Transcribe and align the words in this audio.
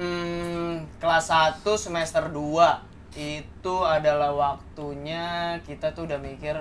Hmm, 0.00 0.88
kelas 0.98 1.26
1 1.28 1.60
semester 1.76 2.24
2 2.32 2.40
itu 3.12 3.76
adalah 3.84 4.32
waktunya 4.32 5.56
kita 5.68 5.92
tuh 5.92 6.08
udah 6.08 6.16
mikir 6.16 6.56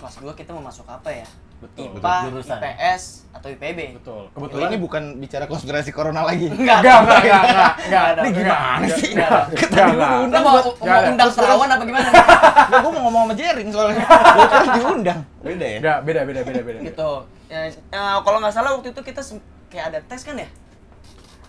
kelas 0.00 0.16
2 0.18 0.32
kita 0.32 0.56
mau 0.56 0.64
masuk 0.64 0.88
apa 0.88 1.12
ya? 1.12 1.28
Betul, 1.62 1.94
IPA, 1.94 2.02
betul, 2.02 2.22
jurusan. 2.34 2.58
IPS, 2.58 3.02
atau 3.30 3.48
IPB? 3.54 3.78
Betul. 4.02 4.22
Kebetulan 4.34 4.66
ini 4.74 4.78
bukan 4.82 5.02
bicara 5.22 5.46
konspirasi 5.46 5.94
corona 5.94 6.26
lagi. 6.26 6.50
Enggak, 6.50 6.82
enggak 6.82 6.98
enggak 7.06 7.20
enggak 7.22 7.42
enggak 7.46 7.72
enggak 7.86 8.02
ada. 8.02 8.20
Ini 8.26 8.30
gimana 8.34 8.58
enggak, 8.82 8.98
sih? 8.98 9.10
enggak, 9.14 9.30
Kita 9.54 9.74
enggak, 9.86 10.10
enggak. 10.26 10.42
Mau, 10.42 10.58
mau 10.74 11.00
undang 11.06 11.30
terawan 11.30 11.68
apa 11.70 11.82
gimana? 11.86 12.08
Nggak, 12.10 12.78
gue 12.82 12.90
mau 12.90 13.02
ngomong 13.06 13.22
sama 13.22 13.34
Jering 13.38 13.70
soalnya. 13.70 14.04
Gue 14.10 14.46
kan 14.50 14.62
diundang. 14.74 15.20
Beda 15.38 15.66
ya? 15.70 15.78
Enggak, 15.78 15.98
beda 16.02 16.20
beda 16.26 16.40
beda 16.42 16.60
beda. 16.66 16.78
gitu. 16.82 17.12
Ya, 17.46 17.60
eh, 17.70 18.16
kalau 18.26 18.38
nggak 18.42 18.54
salah 18.58 18.70
waktu 18.74 18.90
itu 18.90 19.00
kita 19.06 19.22
kayak 19.70 19.84
ada 19.94 19.98
tes 20.02 20.26
kan 20.26 20.34
ya? 20.34 20.48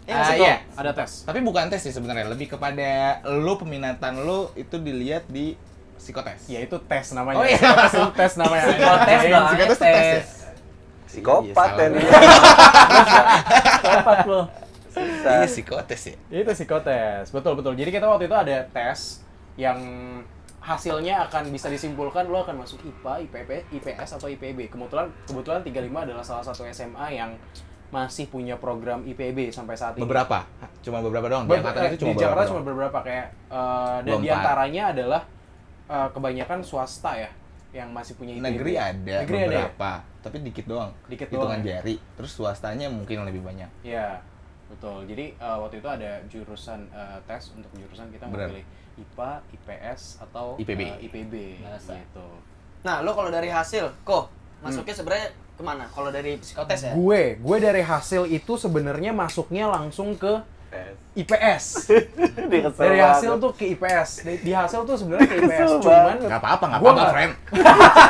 Ya, 0.03 0.19
Ah, 0.19 0.27
sih? 0.29 0.39
iya. 0.39 0.55
Ada 0.75 0.91
tes. 0.91 1.23
Tapi 1.23 1.39
bukan 1.39 1.71
tes 1.71 1.79
sih 1.79 1.91
sebenarnya, 1.91 2.27
lebih 2.27 2.51
kepada 2.51 2.89
lu 3.23 3.55
peminatan 3.55 4.19
lu 4.19 4.51
itu 4.53 4.75
dilihat 4.75 5.23
di 5.27 5.55
psikotes. 5.95 6.51
Ya 6.51 6.59
itu 6.59 6.75
tes 6.83 7.15
namanya. 7.15 7.39
Oh, 7.39 7.45
iya. 7.47 7.55
Psikotes 7.55 7.93
itu 7.93 8.09
tes 8.13 8.31
namanya. 8.35 8.63
Psikotes 8.67 9.07
Jadi, 9.15 9.31
dong. 9.31 9.45
psikotes 9.47 9.79
tes 9.79 9.95
ya? 9.95 10.21
Psikopat 11.07 11.69
Iya, 11.77 11.85
ya. 11.87 12.01
Tepat 13.79 14.19
lo. 14.25 14.41
Iya 14.93 15.47
psikotes 15.47 16.01
ya. 16.05 16.15
Itu 16.29 16.51
psikotes. 16.51 17.25
Betul 17.31 17.53
betul. 17.55 17.73
Jadi 17.73 17.89
kita 17.89 18.05
waktu 18.05 18.27
itu 18.27 18.35
ada 18.35 18.57
tes 18.69 19.23
yang 19.55 19.77
hasilnya 20.59 21.27
akan 21.27 21.51
bisa 21.51 21.67
disimpulkan 21.67 22.23
lo 22.25 22.39
akan 22.41 22.59
masuk 22.59 22.79
IPA, 22.81 23.13
IPP, 23.27 23.49
IPS 23.73 24.09
atau 24.15 24.27
IPB. 24.27 24.67
Kebetulan 24.67 25.07
kebetulan 25.23 25.61
35 25.61 26.05
adalah 26.07 26.23
salah 26.23 26.43
satu 26.43 26.63
SMA 26.65 27.07
yang 27.09 27.31
masih 27.93 28.25
punya 28.25 28.57
program 28.57 29.05
IPB 29.05 29.53
sampai 29.53 29.77
saat 29.77 29.93
ini. 29.93 30.01
Beberapa, 30.01 30.49
cuma 30.81 30.97
beberapa 30.99 31.29
doang. 31.29 31.45
Di 31.45 31.53
Ber- 31.53 31.61
angkatan 31.61 31.81
eh, 31.83 31.87
itu 31.87 31.97
cuma 32.01 32.09
di 32.09 32.17
Jakarta 32.17 32.25
beberapa 32.33 32.49
cuma 32.49 32.57
doang. 32.57 32.67
beberapa 32.67 32.99
kayak 32.99 33.27
eh, 33.47 33.97
dan 34.01 34.13
24. 34.17 34.19
di 34.19 34.29
antaranya 34.29 34.83
adalah 34.89 35.21
eh, 35.85 36.07
kebanyakan 36.09 36.59
swasta 36.59 37.11
ya 37.15 37.29
yang 37.71 37.89
masih 37.89 38.13
punya 38.15 38.33
IPB. 38.33 38.43
Negeri 38.43 38.73
ada 38.75 39.15
Negeri 39.21 39.37
ada 39.37 39.45
ya? 39.45 39.49
beberapa, 39.61 39.91
tapi 40.19 40.35
dikit 40.41 40.65
doang. 40.65 40.91
Dikit 41.05 41.27
Hitungan 41.27 41.45
doang 41.47 41.61
ya? 41.61 41.69
jari. 41.77 41.95
Terus 42.17 42.31
swastanya 42.33 42.87
mungkin 42.89 43.17
lebih 43.23 43.41
banyak. 43.41 43.69
Iya, 43.83 44.17
betul. 44.67 45.05
Jadi 45.05 45.25
eh, 45.31 45.57
waktu 45.61 45.75
itu 45.77 45.87
ada 45.87 46.11
jurusan 46.27 46.79
eh, 46.89 47.17
tes 47.23 47.43
untuk 47.53 47.69
jurusan 47.71 48.09
kita 48.09 48.25
Benar. 48.25 48.49
pilih 48.49 48.65
IPA, 48.93 49.31
IPS 49.51 50.01
atau 50.19 50.57
IPB. 50.57 50.81
eh, 50.81 50.97
IPB 51.05 51.33
Bahasa. 51.61 51.93
gitu. 51.93 52.25
Nah, 52.81 52.99
lo 52.99 53.13
kalau 53.13 53.29
dari 53.29 53.47
hasil, 53.47 53.85
kok 54.01 54.33
masuknya 54.59 54.93
sebenarnya 54.93 55.29
ke 55.53 55.61
mana? 55.61 55.85
Kalau 55.87 56.09
dari 56.09 56.35
psikotes 56.35 56.81
ya? 56.81 56.91
Gue, 56.93 57.35
gue 57.35 57.57
dari 57.59 57.81
hasil 57.81 58.25
itu 58.27 58.53
sebenarnya 58.55 59.11
masuknya 59.11 59.67
langsung 59.67 60.13
ke. 60.13 60.41
IPS. 61.13 61.85
Dari 62.73 62.97
hasil 62.97 63.37
tuh 63.37 63.53
ke 63.53 63.77
IPS. 63.77 64.25
Di, 64.25 64.41
di 64.41 64.49
hasil 64.49 64.81
tuh 64.81 64.97
sebenarnya 64.97 65.29
ke 65.29 65.37
IPS. 65.45 65.69
Cuman 65.77 66.17
Gak 66.17 66.41
apa-apa, 66.41 66.65
gak 66.65 66.79
Gua 66.81 66.89
apa-apa, 66.89 66.97
nggak- 66.97 67.13
friend. 67.13 67.33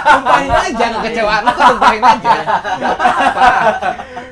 Tumpahin 0.08 0.47
aja 0.71 0.86
kekecewaan 0.95 1.41
lu 1.44 1.52
tuh 1.52 1.66
tumpahin 1.67 2.03
aja. 2.05 2.31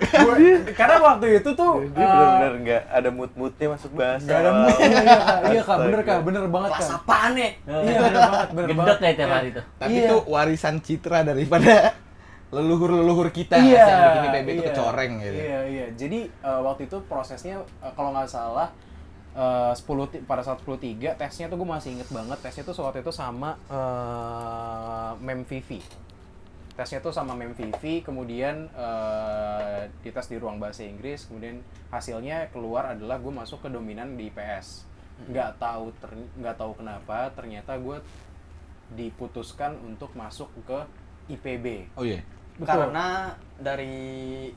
gue- 0.02 0.64
karena 0.72 0.96
waktu 0.98 1.26
itu 1.38 1.50
tuh 1.52 1.72
Dia 1.86 2.00
eh, 2.00 2.08
bener-bener 2.08 2.54
nggak 2.62 2.82
ada 2.90 3.10
mood-moodnya 3.10 3.68
masuk 3.70 3.92
bahasa. 3.94 4.24
Gak 4.26 4.40
ada 4.40 4.52
mood. 4.54 4.78
Iya, 4.80 4.88
iya, 4.88 5.16
Kak. 5.18 5.38
Iya, 5.46 5.62
Kak. 5.62 5.78
Bener, 5.78 6.02
Kak. 6.02 6.18
Bener 6.24 6.44
banget, 6.48 6.70
Kelas 6.72 6.88
Kak. 6.88 6.98
apaan 6.98 7.32
nih? 7.34 7.52
Iya, 7.62 7.98
bener 8.00 8.22
banget. 8.22 8.48
Bener 8.50 8.64
Gendek 8.66 8.80
banget. 8.80 8.98
kayak 8.98 9.16
tiap 9.18 9.32
hari 9.34 9.50
tuh. 9.52 9.64
Tapi 9.76 9.92
Iya. 9.92 10.04
itu 10.06 10.16
warisan 10.26 10.76
citra 10.80 11.20
daripada 11.22 11.74
leluhur-leluhur 12.52 13.32
kita 13.32 13.56
Iya. 13.56 13.80
yang 13.82 14.00
bikin 14.12 14.32
IPB 14.34 14.48
itu 14.50 14.62
iya. 14.62 14.70
kecoreng 14.70 15.12
gitu. 15.18 15.40
Iya, 15.40 15.60
iya. 15.66 15.86
Jadi 15.96 16.20
eh, 16.28 16.62
waktu 16.62 16.82
itu 16.86 16.98
prosesnya 17.06 17.56
eh, 17.80 17.94
kalau 17.96 18.12
nggak 18.12 18.28
salah 18.28 18.70
eh, 19.32 19.72
10 19.72 19.80
ti- 20.12 20.20
pada 20.22 20.44
saat 20.44 20.60
10.3 20.60 21.16
tesnya 21.16 21.48
tuh 21.48 21.56
gue 21.56 21.70
masih 21.70 21.96
inget 21.96 22.12
banget 22.12 22.38
tesnya 22.38 22.64
tuh 22.64 22.76
waktu 22.82 23.00
itu 23.00 23.10
sama 23.10 23.56
eh 23.68 25.12
Mem 25.18 25.44
Vivi. 25.44 25.80
Tesnya 26.72 27.00
tuh 27.00 27.12
sama 27.12 27.36
Mem 27.36 27.52
Vivi, 27.52 28.00
kemudian 28.02 28.68
eh, 28.70 29.88
dites 30.02 30.28
di 30.28 30.36
ruang 30.36 30.56
bahasa 30.56 30.84
Inggris, 30.84 31.28
kemudian 31.28 31.60
hasilnya 31.88 32.52
keluar 32.52 32.92
adalah 32.92 33.16
gue 33.16 33.32
masuk 33.32 33.64
ke 33.64 33.70
dominan 33.70 34.16
di 34.16 34.28
IPS. 34.28 34.84
Nggak 35.22 35.56
tahu 35.56 35.92
nggak 36.36 36.56
tahu 36.58 36.72
kenapa 36.76 37.32
ternyata 37.32 37.78
gue 37.78 38.00
diputuskan 38.92 39.80
untuk 39.80 40.12
masuk 40.14 40.52
ke 40.66 40.80
IPB. 41.30 41.96
Oh 41.96 42.04
iya. 42.04 42.20
Karena 42.60 43.32
dari 43.58 44.50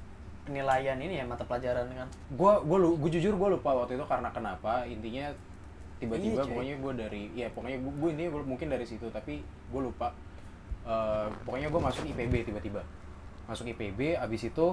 penilaian 0.44 0.98
ini 0.98 1.14
ya 1.16 1.24
mata 1.24 1.40
pelajaran 1.42 1.88
kan. 1.88 2.08
gue 2.10 2.52
gue 2.60 2.78
gue 2.98 3.10
jujur 3.12 3.32
gue 3.32 3.48
lupa 3.54 3.70
waktu 3.74 3.96
itu 3.96 4.04
karena 4.04 4.28
kenapa. 4.28 4.84
Intinya 4.84 5.32
tiba-tiba 5.96 6.42
Iya, 6.42 6.50
pokoknya 6.50 6.74
gue 6.76 6.92
dari 6.96 7.22
ya 7.32 7.46
pokoknya 7.48 7.78
gue 7.80 8.10
ini 8.12 8.24
gua- 8.28 8.44
mungkin 8.44 8.68
dari 8.68 8.84
situ 8.84 9.08
tapi 9.08 9.40
gue 9.42 9.80
lupa. 9.80 10.12
Eh, 10.84 11.26
pokoknya 11.44 11.68
gue 11.68 11.80
masuk 11.80 12.04
IPB 12.06 12.44
tiba-tiba. 12.44 12.82
Masuk 13.44 13.68
IPB 13.68 14.16
abis 14.16 14.42
itu 14.44 14.66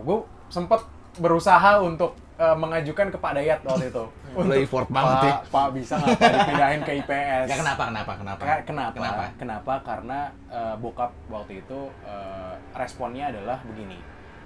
gue 0.00 0.16
sempet 0.48 0.80
berusaha 1.18 1.82
untuk 1.82 2.14
eh, 2.38 2.56
mengajukan 2.56 3.10
ke 3.10 3.18
Pak 3.18 3.32
Dayat 3.34 3.60
waktu 3.66 3.90
itu 3.90 4.04
Lo 4.46 4.54
effort 4.54 4.86
banget 4.86 5.16
ya. 5.26 5.32
Pak, 5.34 5.38
Pak 5.50 5.66
bisa 5.74 5.94
nggak 5.98 6.16
Pak 6.22 6.30
dipindahin 6.30 6.80
ke 6.86 6.92
IPS 7.02 7.46
Gak 7.50 7.58
kenapa, 7.58 7.82
kenapa, 7.90 8.12
kenapa? 8.14 8.42
Ka- 8.46 8.62
kenapa? 8.62 8.94
Kenapa? 8.94 9.24
Kenapa? 9.34 9.74
Karena 9.82 10.18
eh, 10.46 10.74
bokap 10.78 11.10
waktu 11.26 11.66
itu 11.66 11.90
eh, 12.06 12.54
responnya 12.78 13.34
adalah 13.34 13.58
begini. 13.66 13.98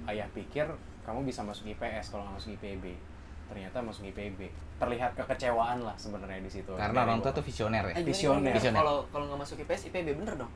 Ayah 0.09 0.25
pikir 0.33 0.65
kamu 1.05 1.21
bisa 1.21 1.45
masuk 1.45 1.69
IPS 1.69 2.09
kalau 2.09 2.25
nggak 2.25 2.35
masuk 2.41 2.51
IPB. 2.57 2.97
Ternyata 3.45 3.77
masuk 3.85 4.09
IPB. 4.09 4.49
Terlihat 4.81 5.13
kekecewaan 5.13 5.85
lah 5.85 5.93
sebenarnya 6.01 6.41
di 6.41 6.49
situ. 6.49 6.73
Karena 6.73 7.05
orang 7.05 7.21
tua 7.21 7.29
tuh 7.29 7.45
visioner 7.45 7.93
ya. 7.93 8.01
Eh? 8.01 8.03
Visioner. 8.03 8.57
Kalau 8.57 9.05
kalau 9.13 9.25
nggak 9.29 9.39
masuk 9.45 9.61
IPS, 9.61 9.93
IPB 9.93 10.17
bener 10.17 10.33
dong? 10.33 10.49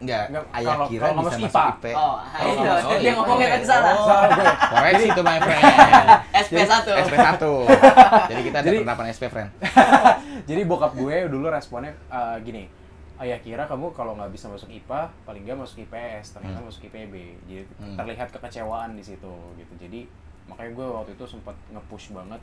Enggak, 0.00 0.24
Nggak, 0.26 0.42
ayah 0.50 0.64
kalau- 0.72 0.88
kira 0.88 1.04
kalau 1.04 1.20
bisa 1.20 1.28
masuk 1.28 1.44
IPA. 1.46 1.64
IP. 1.68 1.84
Oh, 1.92 2.00
Oh, 2.00 2.16
itu. 2.16 2.62
oh, 2.64 2.90
dia 2.90 2.96
iya. 2.98 3.12
ngomongnya 3.12 3.48
tadi 3.50 3.66
salah. 3.66 3.92
Salah 3.94 4.28
gue. 4.30 4.48
Koreksi 4.72 5.06
itu 5.06 5.22
my 5.22 5.38
friend. 5.38 5.62
SP1. 6.42 6.72
SP1. 7.04 7.42
Jadi 8.26 8.40
kita 8.42 8.56
ada 8.56 8.66
Jadi- 8.66 8.78
penerapan 8.80 9.06
SP 9.10 9.24
friend. 9.26 9.50
Jadi 10.48 10.60
bokap 10.64 10.92
gue 10.94 11.16
dulu 11.26 11.46
responnya 11.46 11.92
eh, 12.08 12.36
gini. 12.40 12.64
Ayah 13.14 13.36
kira 13.38 13.68
kamu 13.68 13.92
kalau 13.92 14.16
nggak 14.16 14.32
bisa 14.32 14.48
masuk 14.48 14.72
IPA, 14.72 15.12
paling 15.22 15.44
nggak 15.44 15.58
masuk 15.58 15.84
IPS, 15.84 16.32
ternyata 16.32 16.56
Hmm. 16.56 16.66
masuk 16.66 16.80
IPB. 16.82 17.14
Jadi 17.44 17.62
Hmm. 17.76 17.92
terlihat 17.94 18.28
kekecewaan 18.30 18.96
di 18.96 19.04
situ 19.04 19.28
gitu. 19.54 19.72
Jadi 19.78 20.08
makanya 20.46 20.72
gue 20.72 20.86
waktu 20.90 21.10
itu 21.12 21.24
sempat 21.28 21.52
nge-push 21.68 22.10
banget 22.10 22.40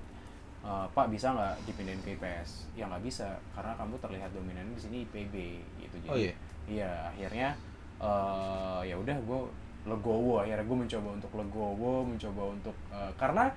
"Eh, 0.59 0.85
Pak 0.87 1.09
bisa 1.09 1.31
nggak 1.31 1.65
dipindahin 1.65 1.97
ke 1.99 2.13
IPS? 2.13 2.69
Ya 2.73 2.85
nggak 2.85 3.01
bisa 3.01 3.25
karena 3.51 3.73
kamu 3.73 3.97
terlihat 3.97 4.29
dominan 4.29 4.69
di 4.69 4.79
sini 4.79 4.97
IPB 5.03 5.35
gitu. 5.79 5.95
Jadi 5.99 6.07
Oh, 6.07 6.17
iya? 6.19 6.33
Iya, 6.67 6.91
akhirnya 7.15 7.49
eh 7.97 8.81
ya 8.85 8.95
udah 8.99 9.17
gue 9.23 9.39
legowo. 9.87 10.43
Akhirnya 10.43 10.65
gue 10.67 10.77
mencoba 10.77 11.09
untuk 11.15 11.31
legowo, 11.33 11.93
mencoba 12.05 12.41
untuk 12.53 12.75
eh, 12.91 13.11
karena 13.15 13.49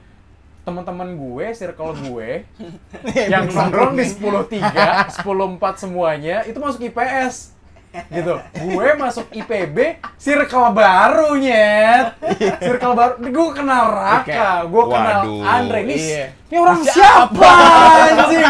teman-teman 0.61 1.17
gue, 1.17 1.47
circle 1.57 1.97
gue 2.07 2.45
yang 3.33 3.49
nongkrong 3.49 3.97
di 3.97 4.05
10.3, 4.05 5.25
10.4 5.25 5.83
semuanya 5.83 6.45
itu 6.45 6.59
masuk 6.61 6.85
IPS 6.85 7.57
gitu. 7.91 8.35
Gue 8.71 8.89
masuk 8.95 9.27
IPB, 9.35 9.99
circle 10.15 10.71
baru 10.71 11.35
nyet. 11.35 12.15
Circle 12.63 12.95
baru. 12.95 13.13
Gue 13.19 13.49
kenal 13.51 13.85
Raka, 13.91 14.65
gue 14.67 14.85
kenal 14.87 15.21
Waduh, 15.27 15.43
Andre. 15.43 15.79
Ini, 15.87 15.97
iya. 15.99 16.27
ini 16.51 16.57
orang 16.59 16.81
siapa 16.87 17.51
anjing? 18.07 18.43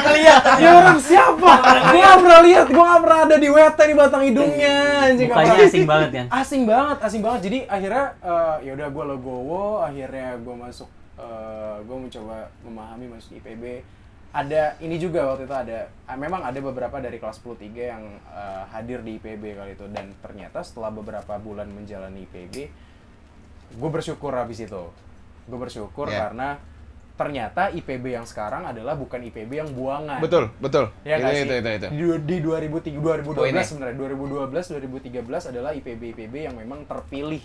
Ini 0.60 0.68
orang 0.68 1.00
siapa? 1.00 1.50
Gue 1.88 2.00
gak 2.00 2.18
pernah 2.20 2.40
lihat, 2.44 2.66
gue 2.68 2.84
gak 2.84 3.00
pernah 3.00 3.20
ada 3.24 3.36
di 3.40 3.48
WT 3.48 3.78
di 3.80 3.94
batang 3.96 4.22
hidungnya 4.28 4.76
anjing. 5.08 5.28
Mukanya 5.32 5.54
asing 5.64 5.84
banget 5.88 6.10
kan. 6.12 6.26
asing 6.30 6.62
banget 6.68 6.96
asing 7.00 7.20
banget 7.24 7.40
jadi 7.48 7.58
akhirnya 7.68 8.04
eh, 8.20 8.56
ya 8.68 8.70
udah 8.76 8.88
gue 8.92 9.04
legowo 9.16 9.64
akhirnya 9.84 10.36
gue 10.40 10.56
masuk 10.56 10.88
gue 11.84 11.96
mencoba 11.96 12.48
memahami 12.64 13.06
masuk 13.12 13.36
IPB 13.40 13.84
ada 14.30 14.78
ini 14.78 14.94
juga 14.94 15.26
waktu 15.26 15.42
itu 15.42 15.54
ada 15.54 15.78
ah, 16.06 16.14
memang 16.14 16.46
ada 16.46 16.54
beberapa 16.58 17.02
dari 17.02 17.18
kelas 17.18 17.42
10 17.42 17.66
3 17.66 17.92
yang 17.92 18.02
eh, 18.30 18.62
hadir 18.70 19.02
di 19.02 19.18
IPB 19.18 19.42
kali 19.58 19.74
itu 19.74 19.90
dan 19.90 20.14
ternyata 20.22 20.62
setelah 20.62 20.94
beberapa 20.94 21.34
bulan 21.36 21.66
menjalani 21.66 22.24
IPB 22.24 22.54
gue 23.70 23.90
bersyukur 23.90 24.30
habis 24.32 24.62
itu 24.62 24.84
gue 25.46 25.58
bersyukur 25.58 26.06
Ya. 26.06 26.30
karena 26.30 26.62
ternyata 27.14 27.68
IPB 27.68 28.16
yang 28.16 28.24
sekarang 28.24 28.64
adalah 28.64 28.96
bukan 28.96 29.20
IPB 29.20 29.50
yang 29.52 29.70
buangan 29.76 30.24
Betul, 30.24 30.48
betul. 30.56 30.88
Ya 31.04 31.20
itu, 31.20 31.28
sih? 31.28 31.44
itu, 31.44 31.54
itu, 31.58 31.70
itu. 31.76 31.88
Di, 31.92 32.04
di 32.24 32.36
2003, 32.40 32.96
2012 32.96 33.36
Poinnya. 33.36 33.60
sebenarnya 33.60 33.96
2012 33.98 34.72
2013 35.28 35.50
adalah 35.52 35.70
IPB 35.74 36.02
IPB 36.16 36.34
yang 36.48 36.56
memang 36.56 36.88
terpilih 36.88 37.42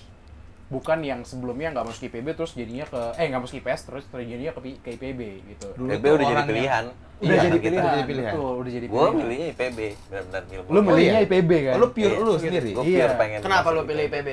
bukan 0.65 0.97
yang 0.99 1.21
sebelumnya 1.21 1.69
nggak 1.69 1.85
masuk 1.85 2.09
IPB 2.09 2.27
terus 2.33 2.51
jadinya 2.51 2.83
ke 2.83 2.97
eh 3.15 3.25
nggak 3.27 3.37
masuk 3.39 3.55
IPS 3.59 3.81
terus 3.85 4.03
jadinya 4.09 4.49
ke, 4.49 4.59
P- 4.59 4.79
ke 4.79 4.89
IPB 4.93 5.19
gitu 5.47 5.67
Dulu 5.73 5.89
IPB 5.91 6.05
udah 6.11 6.25
jadi 6.25 6.33
yang- 6.35 6.49
pilihan. 6.49 6.85
udah 7.15 7.21
Iya, 7.23 7.37
jadi 7.39 7.53
kita 7.55 7.61
pilihan, 7.61 7.79
udah 7.79 7.93
jadi 7.95 8.07
pilihan. 8.07 8.33
betul 8.33 8.53
udah 8.55 8.71
jadi 8.73 8.85
Gue 8.85 8.97
pilihan 8.97 9.15
milihnya 9.15 9.47
IPB, 9.47 9.79
benar-benar 10.03 10.43
ilmu. 10.51 10.67
lu 10.67 10.79
milihnya 10.81 11.13
iya? 11.13 11.25
IPB 11.25 11.51
kan 11.61 11.73
Oh, 11.73 11.79
lu 11.79 11.87
pure 11.89 12.09
Iya. 12.09 12.17
lu 12.19 12.31
sendiri. 12.35 12.69
Gue 12.71 12.83
Iya. 12.83 12.97
pure 12.99 13.13
pengen 13.15 13.39
Kenapa 13.39 13.67
lu 13.69 13.81
pilih 13.83 14.03
IPB? 14.03 14.29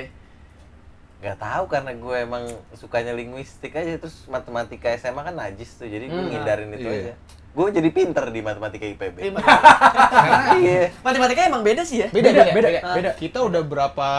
Gak 1.21 1.37
tahu 1.39 1.63
karena 1.67 1.91
gue 1.93 2.15
emang 2.19 2.43
sukanya 2.73 3.13
linguistik 3.13 3.71
aja 3.71 3.93
terus 3.95 4.27
matematika 4.27 4.91
SMA 4.91 5.21
kan 5.21 5.31
najis 5.33 5.69
tuh 5.73 5.85
jadi 5.85 6.03
gue 6.03 6.17
Hmm. 6.17 6.29
ngindarin 6.29 6.69
itu 6.71 6.83
Iya. 6.83 6.99
aja. 6.99 7.13
Gue 7.53 7.67
jadi 7.69 7.89
pinter 7.89 8.25
di 8.27 8.41
matematika 8.41 8.83
IPB. 8.83 9.17
Iya. 9.21 9.31
Iya. 10.59 10.81
Matematika 10.99 11.41
emang 11.45 11.61
beda 11.61 11.83
sih 11.83 12.01
ya. 12.01 12.07
beda 12.09 12.25
Beda, 12.25 12.41
beda, 12.41 12.51
beda, 12.51 12.69
beda, 12.73 12.79
beda. 12.91 13.11
kita 13.15 13.39
udah 13.39 13.61
berapa 13.61 14.09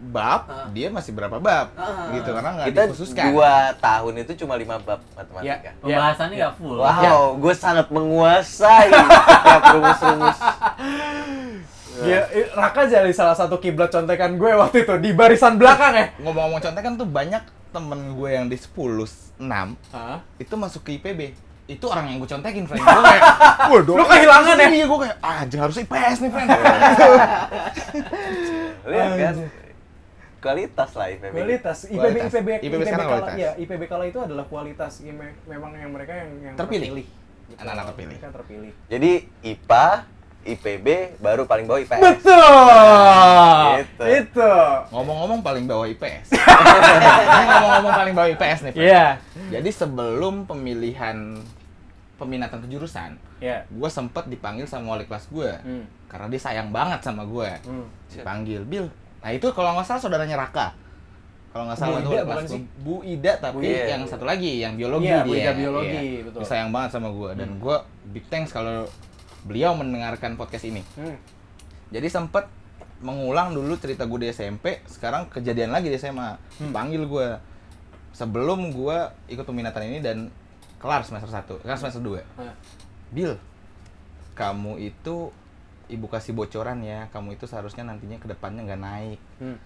bab 0.00 0.46
Ah. 0.46 0.66
dia 0.68 0.88
masih 0.88 1.10
berapa 1.10 1.36
bab 1.36 1.74
Ah. 1.74 2.08
gitu 2.10 2.30
karena 2.30 2.50
nggak 2.52 2.66
Kita 2.68 2.82
dikhususkan 2.86 3.24
dua 3.30 3.54
tahun 3.76 4.14
itu 4.20 4.32
cuma 4.38 4.54
lima 4.54 4.78
bab 4.78 5.02
matematika. 5.12 5.58
Ya. 5.60 5.72
Pembahasannya 5.76 6.34
nggak 6.36 6.54
full. 6.54 6.78
Wow, 6.78 7.36
gue 7.36 7.52
sangat 7.52 7.86
menguasai 7.88 8.88
setiap 8.88 9.62
rumus-rumus. 9.72 10.38
Ya, 11.98 12.22
Raka 12.54 12.86
jadi 12.86 13.10
salah 13.10 13.34
satu 13.34 13.58
kiblat 13.58 13.90
contekan 13.90 14.38
gue 14.38 14.54
waktu 14.54 14.86
itu 14.86 14.94
di 15.02 15.10
barisan 15.10 15.58
belakang 15.58 15.90
ya. 15.92 16.06
ngomong-ngomong 16.16 16.62
contekan 16.62 16.94
tuh 16.94 17.02
banyak 17.02 17.42
temen 17.68 18.14
gue 18.14 18.30
yang 18.30 18.46
di 18.46 18.54
10 18.54 18.70
6 19.34 19.42
Hah? 19.90 20.22
itu 20.38 20.54
masuk 20.54 20.86
ke 20.86 20.94
IPB 20.94 21.34
itu 21.66 21.84
orang 21.84 22.06
yang 22.06 22.16
gue 22.16 22.30
contekin 22.30 22.64
friend 22.64 22.80
gue 22.80 23.02
kayak 23.02 23.22
waduh 23.74 23.98
Lu 23.98 24.04
kehilangan 24.06 24.56
ya? 24.56 24.68
iya 24.70 24.84
gue 24.86 24.98
kayak 25.00 25.16
ah 25.18 25.42
anjing 25.42 25.58
harus 25.58 25.76
IPS 25.76 26.16
nih 26.22 26.30
friend 26.30 26.48
Lihat 28.86 29.10
kan? 29.18 29.34
Kualitas 30.38 30.90
lah 30.92 31.06
IPB. 31.08 31.32
Kualitas 31.32 31.78
IPB 31.84 31.98
Kualitas. 31.98 32.30
IPB 32.30 32.48
IPB 32.60 32.82
sekarang 32.84 33.06
kala, 33.06 33.18
kualitas. 33.20 33.34
ya 33.36 33.50
IPB 33.56 33.82
kala 33.84 34.04
itu 34.06 34.18
adalah 34.18 34.44
kualitas 34.44 34.92
Ya, 35.00 35.10
me- 35.10 35.34
memang 35.44 35.70
yang 35.72 35.90
mereka 35.90 36.12
yang, 36.14 36.30
yang 36.40 36.54
Terpilih. 36.54 36.88
Betul. 36.94 37.58
Anak-anak 37.58 37.84
terpilih. 37.88 38.14
Mereka 38.14 38.28
terpilih. 38.30 38.72
Jadi 38.86 39.10
IPA, 39.42 39.86
IPB, 40.44 40.86
baru 41.18 41.42
paling 41.44 41.64
bawah 41.64 41.80
IPS. 41.80 41.98
Betul. 41.98 43.62
Gitu. 43.78 44.02
Itu. 44.04 44.52
ngomong-ngomong 44.90 45.40
paling 45.40 45.64
bawah 45.64 45.86
IPS 45.86 46.30
Ini 46.30 47.44
ngomong-ngomong 47.48 47.94
paling 47.94 48.14
bawah 48.14 48.30
IPS 48.30 48.58
nih. 48.62 48.72
Iya. 48.76 49.06
jadi 49.50 49.70
sebelum 49.70 50.44
pemilihan 50.44 51.40
peminatan 52.14 52.60
kejurusan 52.60 53.16
Iya. 53.38 53.62
gue 53.64 53.86
sempet 53.88 54.26
dipanggil 54.26 54.66
sama 54.66 54.92
wali 54.92 55.04
kelas 55.04 55.26
gue 55.28 55.50
Hmm. 55.56 55.86
karena 56.06 56.26
dia 56.26 56.40
sayang 56.40 56.68
banget 56.68 57.00
sama 57.00 57.22
gue 57.22 57.46
Hmm. 57.62 57.86
dipanggil 58.08 58.60
Bill 58.62 58.86
nah 59.18 59.30
itu 59.30 59.46
kalau 59.50 59.74
nggak 59.74 59.84
salah 59.84 60.00
saudaranya 60.00 60.36
Raka 60.36 60.72
kalau 61.48 61.64
nggak 61.64 61.78
salah 61.78 61.98
Bu 61.98 62.02
itu 62.02 62.10
Ida 62.12 62.24
bukan 62.24 62.44
sih? 62.44 62.60
Bu 62.78 62.94
Ida 63.02 63.32
tapi 63.38 63.54
Bu 63.54 63.60
Ida. 63.64 63.84
yang 63.88 64.02
satu 64.04 64.22
lagi 64.22 64.52
yang 64.58 64.74
biologi 64.74 65.06
Iya, 65.06 65.16
dia 65.16 65.24
Bu 65.24 65.32
Ida 65.34 65.52
biologi, 65.54 65.96
Iya. 65.96 66.20
betul. 66.22 66.38
Dia 66.38 66.46
sayang 66.46 66.70
banget 66.70 66.90
sama 66.92 67.08
gue 67.10 67.30
dan 67.34 67.48
gue 67.56 67.76
big 68.08 68.24
thanks 68.26 68.50
kalau 68.50 68.84
beliau 69.40 69.72
mendengarkan 69.72 70.34
podcast 70.34 70.64
ini 70.64 70.84
Hmm. 70.92 71.16
jadi 71.88 72.06
sempet 72.06 72.46
mengulang 72.98 73.52
dulu 73.52 73.74
cerita 73.74 74.04
gue 74.04 74.18
di 74.18 74.28
SMP 74.28 74.82
sekarang 74.84 75.26
kejadian 75.28 75.70
lagi 75.70 75.86
di 75.86 75.96
SMA 75.96 76.36
Hmm. 76.58 76.70
panggil 76.70 77.02
gue 77.02 77.28
sebelum 78.10 78.70
gue 78.70 78.98
ikut 79.28 79.42
peminatan 79.42 79.82
ini 79.84 79.98
dan 79.98 80.28
kelar 80.76 81.00
semester 81.00 81.26
1 81.28 81.58
kelar 81.58 81.74
semester 81.76 81.98
2 82.00 82.18
Hah. 82.36 82.54
Bill 83.08 83.34
kamu 84.32 84.78
itu 84.84 85.30
ibu 85.88 86.06
kasih 86.08 86.32
bocoran 86.36 86.80
ya 86.84 87.08
kamu 87.10 87.36
itu 87.40 87.44
seharusnya 87.48 87.84
nantinya 87.84 88.20
ke 88.20 88.28
depannya 88.30 88.64
nggak 88.64 88.82
naik. 88.82 89.20
Hmm. 89.40 89.58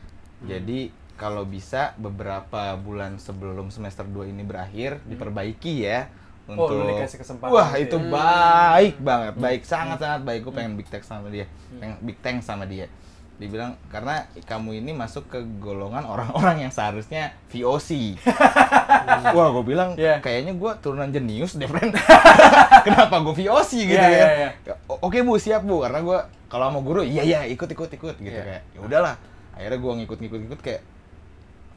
jadi 0.43 0.91
kalau 1.15 1.47
bisa 1.47 1.95
beberapa 2.03 2.75
bulan 2.81 3.15
sebelum 3.23 3.71
semester 3.71 4.03
2 4.03 4.33
ini 4.35 4.43
berakhir 4.43 4.99
diperbaiki 5.07 5.87
ya 5.87 6.11
Hmm. 6.43 6.59
Oh, 6.59 6.67
untuk 6.67 6.83
lu 6.83 6.91
dikasih 6.91 7.23
kesempatan 7.23 7.55
wah 7.55 7.71
gitu 7.79 7.87
itu 7.87 7.97
ya. 8.03 8.11
baik 8.11 8.95
banget 8.99 9.35
baik 9.39 9.63
sangat 9.63 10.03
sangat 10.03 10.27
baik. 10.27 10.43
Gue 10.43 10.51
pengen 10.51 10.75
big 10.75 10.91
thanks 10.91 11.07
sama 11.07 11.31
dia. 11.31 11.47
Pengen 11.79 12.03
big 12.03 12.19
thanks 12.19 12.51
sama 12.51 12.67
dia 12.67 12.91
dibilang 13.34 13.75
karena 13.88 14.23
kamu 14.40 14.79
ini 14.79 14.93
masuk 14.93 15.26
ke 15.26 15.40
golongan 15.58 16.05
orang-orang 16.05 16.62
yang 16.62 16.70
seharusnya 16.70 17.32
VOC 17.49 18.20
wah 19.34 19.49
gue 19.50 19.64
bilang 19.64 19.94
Iya. 19.94 20.19
kayaknya 20.19 20.52
gue 20.52 20.73
turunan 20.79 21.08
jenius 21.08 21.55
deh 21.55 21.67
friend 21.67 21.90
kenapa 22.87 23.19
gue 23.20 23.34
VOC 23.37 23.70
gitu 23.82 23.96
Iya, 23.96 24.06
ya 24.06 24.26
iya, 24.31 24.49
iya. 24.62 24.75
O- 24.87 25.00
oke 25.02 25.19
bu 25.20 25.37
siap 25.37 25.62
bu 25.62 25.81
karena 25.81 26.00
gue 26.00 26.19
kalau 26.46 26.70
mau 26.70 26.81
guru 26.81 27.02
iya 27.02 27.23
iya 27.23 27.40
ikut 27.44 27.67
ikut 27.67 27.90
ikut 27.90 28.17
gitu 28.17 28.31
Iya. 28.31 28.44
kayak 28.44 28.62
ya 28.69 28.81
udahlah 28.81 29.14
akhirnya 29.52 29.78
gue 29.78 29.93
ngikut 29.99 30.19
ngikut 30.19 30.40
ngikut 30.43 30.61
kayak 30.61 30.82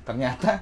ternyata 0.04 0.62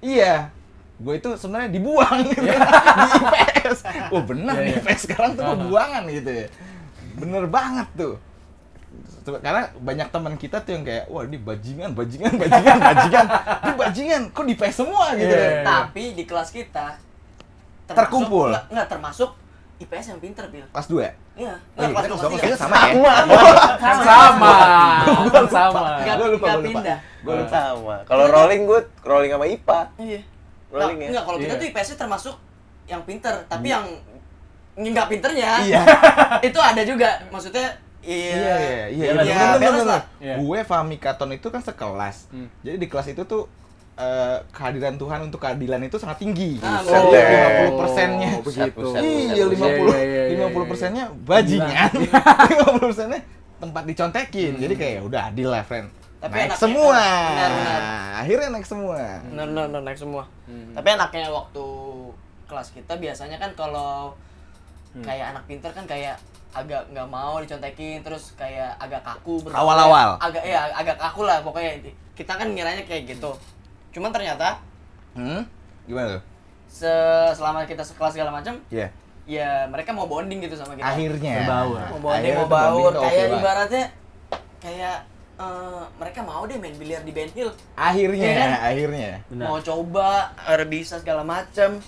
iya 0.00 0.50
gue 0.94 1.14
itu 1.14 1.30
sebenarnya 1.36 1.70
dibuang 1.70 2.16
gitu 2.26 2.42
di 2.42 2.50
IPS 2.50 3.78
oh 4.10 4.22
benar 4.24 4.54
Iya, 4.56 4.62
di 4.62 4.70
iya. 4.70 4.78
IPS 4.80 5.00
sekarang 5.04 5.30
tuh 5.34 5.42
Ah. 5.42 5.50
pembuangan 5.52 6.02
gitu 6.08 6.30
ya 6.32 6.46
bener 7.14 7.44
banget 7.46 7.86
tuh 7.94 8.14
karena 9.24 9.62
banyak 9.74 10.08
teman 10.08 10.34
kita 10.36 10.60
tuh 10.60 10.72
yang 10.72 10.84
kayak 10.84 11.04
wah 11.08 11.22
ini 11.22 11.36
bajingan 11.36 11.90
bajingan 11.92 12.36
bajingan 12.36 12.76
bajingan 12.78 13.26
ini 13.60 13.72
bajingan 13.74 14.22
kok 14.30 14.44
di 14.44 14.52
IPS 14.52 14.74
semua 14.76 15.04
gitu 15.14 15.28
Iya, 15.28 15.40
ya 15.40 15.50
iya. 15.50 15.62
Tapi 15.64 16.04
di 16.12 16.24
kelas 16.24 16.50
kita 16.50 16.86
Terkumpul. 17.84 18.48
Enggak, 18.48 18.64
enggak 18.72 18.88
termasuk 18.88 19.30
IPS 19.76 20.06
yang 20.08 20.20
pinter, 20.22 20.44
Bil. 20.48 20.64
kelas 20.70 20.88
2 20.88 21.04
Iya. 21.34 21.54
Oh 21.76 21.82
iya, 21.82 21.88
kita 21.90 22.06
kelas 22.06 22.20
dua, 22.22 22.30
kelas 22.30 22.42
tiga 22.46 22.56
sama 22.56 22.76
ya? 22.78 22.92
Kan 23.76 23.96
sama. 24.00 24.54
Kan 25.28 25.46
sama. 25.58 25.82
Enggak 26.00 26.16
Gua 26.16 26.28
lupa, 26.30 26.46
gua 26.46 26.56
lupa. 26.56 26.68
pindah. 26.70 26.98
Gua 27.20 27.34
lupa. 27.36 27.50
Sama. 27.50 27.96
Kalau 28.06 28.24
rolling 28.30 28.62
gue 28.64 28.80
rolling 29.02 29.30
sama 29.30 29.44
IPA. 29.44 29.80
Iya. 29.98 30.20
Rolling 30.70 30.98
ya? 30.98 31.08
enggak 31.12 31.24
kalau 31.26 31.38
kita 31.42 31.52
Iya. 31.52 31.60
tuh 31.60 31.66
IPS 31.68 31.88
termasuk 31.98 32.34
yang 32.86 33.02
pinter, 33.02 33.34
tapi 33.44 33.66
yang 33.68 33.84
enggak 34.74 35.06
pinternya. 35.10 35.50
Iya. 35.60 35.82
itu 36.48 36.58
ada 36.58 36.82
juga. 36.86 37.10
Maksudnya 37.28 37.66
Iya, 38.04 38.28
iya. 38.28 38.36
iya, 38.36 38.76
iya, 38.86 39.04
Iya, 39.16 39.24
iya, 39.56 39.70
iya. 39.80 39.98
Iya. 40.20 40.34
Gue 40.38 40.58
Fahmi 40.62 40.96
Katon 40.96 41.32
itu 41.32 41.48
kan 41.48 41.60
sekelas. 41.60 42.28
Hmm. 42.28 42.48
Jadi 42.60 42.76
di 42.76 42.86
kelas 42.86 43.08
itu 43.08 43.24
tuh 43.24 43.48
eh, 43.94 44.38
kehadiran 44.50 44.94
Tuhan 44.94 45.20
untuk 45.22 45.38
keadilan 45.38 45.80
itu 45.80 45.96
sangat 45.96 46.18
tinggi. 46.18 46.58
Ah, 46.60 46.82
betul. 46.82 47.14
deh. 47.14 47.70
50 47.70 47.80
persennya. 47.80 48.30
Oh, 48.30 48.42
begitu. 48.42 48.86
Iya, 48.98 49.44
Buset, 49.46 49.54
50 49.54 49.64
Iya, 49.64 50.02
iya, 50.02 50.22
iya, 50.28 50.44
50 50.44 50.50
iya. 50.52 50.64
persennya 50.66 51.04
bajingan. 51.24 51.90
50 51.94 52.82
persennya 52.84 53.20
tempat 53.54 53.82
dicontekin. 53.86 54.52
Jadi 54.58 54.74
kayak 54.74 55.00
udah 55.06 55.20
adil 55.30 55.48
lah, 55.48 55.62
friend. 55.62 55.88
Tapi 56.18 56.40
naik 56.40 56.56
semua. 56.56 56.96
benar, 56.96 57.50
benar. 57.52 57.80
Akhirnya 58.18 58.48
naik 58.50 58.66
semua. 58.66 58.96
Bener, 59.22 59.46
bener, 59.46 59.64
bener, 59.68 59.82
naik 59.84 59.98
semua. 60.00 60.22
Hmm. 60.48 60.72
Tapi 60.72 60.88
enaknya 60.90 61.28
waktu 61.28 61.64
kelas 62.44 62.68
kita 62.72 62.96
biasanya 62.96 63.36
kan 63.36 63.52
kalau 63.52 64.12
Hmm. 64.94 65.02
kayak 65.02 65.34
anak 65.34 65.42
pinter 65.50 65.74
kan 65.74 65.82
kayak 65.84 66.14
agak 66.54 66.86
nggak 66.88 67.04
mau 67.06 67.36
dicontekin 67.36 68.00
terus 68.00 68.32
kayak 68.32 68.72
agak 68.76 69.02
kaku. 69.02 69.42
Awal-awal. 69.46 70.14
agak 70.18 70.40
ya 70.40 70.70
agak 70.72 70.94
kaku 70.96 71.22
lah 71.22 71.38
pokoknya 71.40 71.82
kita 72.12 72.32
kan 72.32 72.46
ngiranya 72.48 72.82
kayak 72.82 73.10
gitu 73.10 73.34
cuman 73.90 74.10
ternyata 74.10 74.58
Hmm? 75.12 75.42
Gimana 75.84 76.14
tuh? 76.14 76.22
se- 76.66 76.90
selama 77.32 77.62
kita 77.62 77.78
sekelas 77.80 78.12
segala 78.12 78.30
macam 78.32 78.58
Iya. 78.68 78.90
ya 79.24 79.62
mereka 79.64 79.90
mau 79.90 80.04
bonding 80.04 80.38
gitu 80.40 80.54
sama 80.54 80.74
kita 80.74 80.86
Akhirnya. 80.88 81.42
Berbaur. 81.42 81.78
mau 81.88 82.00
bonding 82.00 82.18
Akhirnya 82.24 82.34
mau 82.36 82.48
baur 82.48 82.92
kayak 82.96 83.14
banget. 83.24 83.38
ibaratnya 83.38 83.84
kayak 84.58 84.96
eh, 85.34 85.82
mereka 85.96 86.20
mau 86.20 86.42
deh 86.44 86.54
main 86.54 86.74
biliar 86.74 87.02
di 87.02 87.10
Ben 87.10 87.26
Hill 87.28 87.50
Akhirnya, 87.74 88.22
Iya 88.24 88.38
kan? 88.40 88.50
akhirnya. 88.64 89.10
Benar. 89.26 89.46
mau 89.46 89.58
coba 89.60 90.08
ada 90.36 90.64
bisa 90.64 90.94
segala 90.96 91.22
macam 91.22 91.78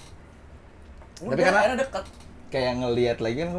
Tapi 1.12 1.22
udah 1.24 1.34
karena- 1.36 1.60
akhirnya 1.60 1.78
deket 1.80 2.04
kayak 2.48 2.72
ngelihat 2.76 3.18
lagi 3.18 3.36
kan 3.40 3.50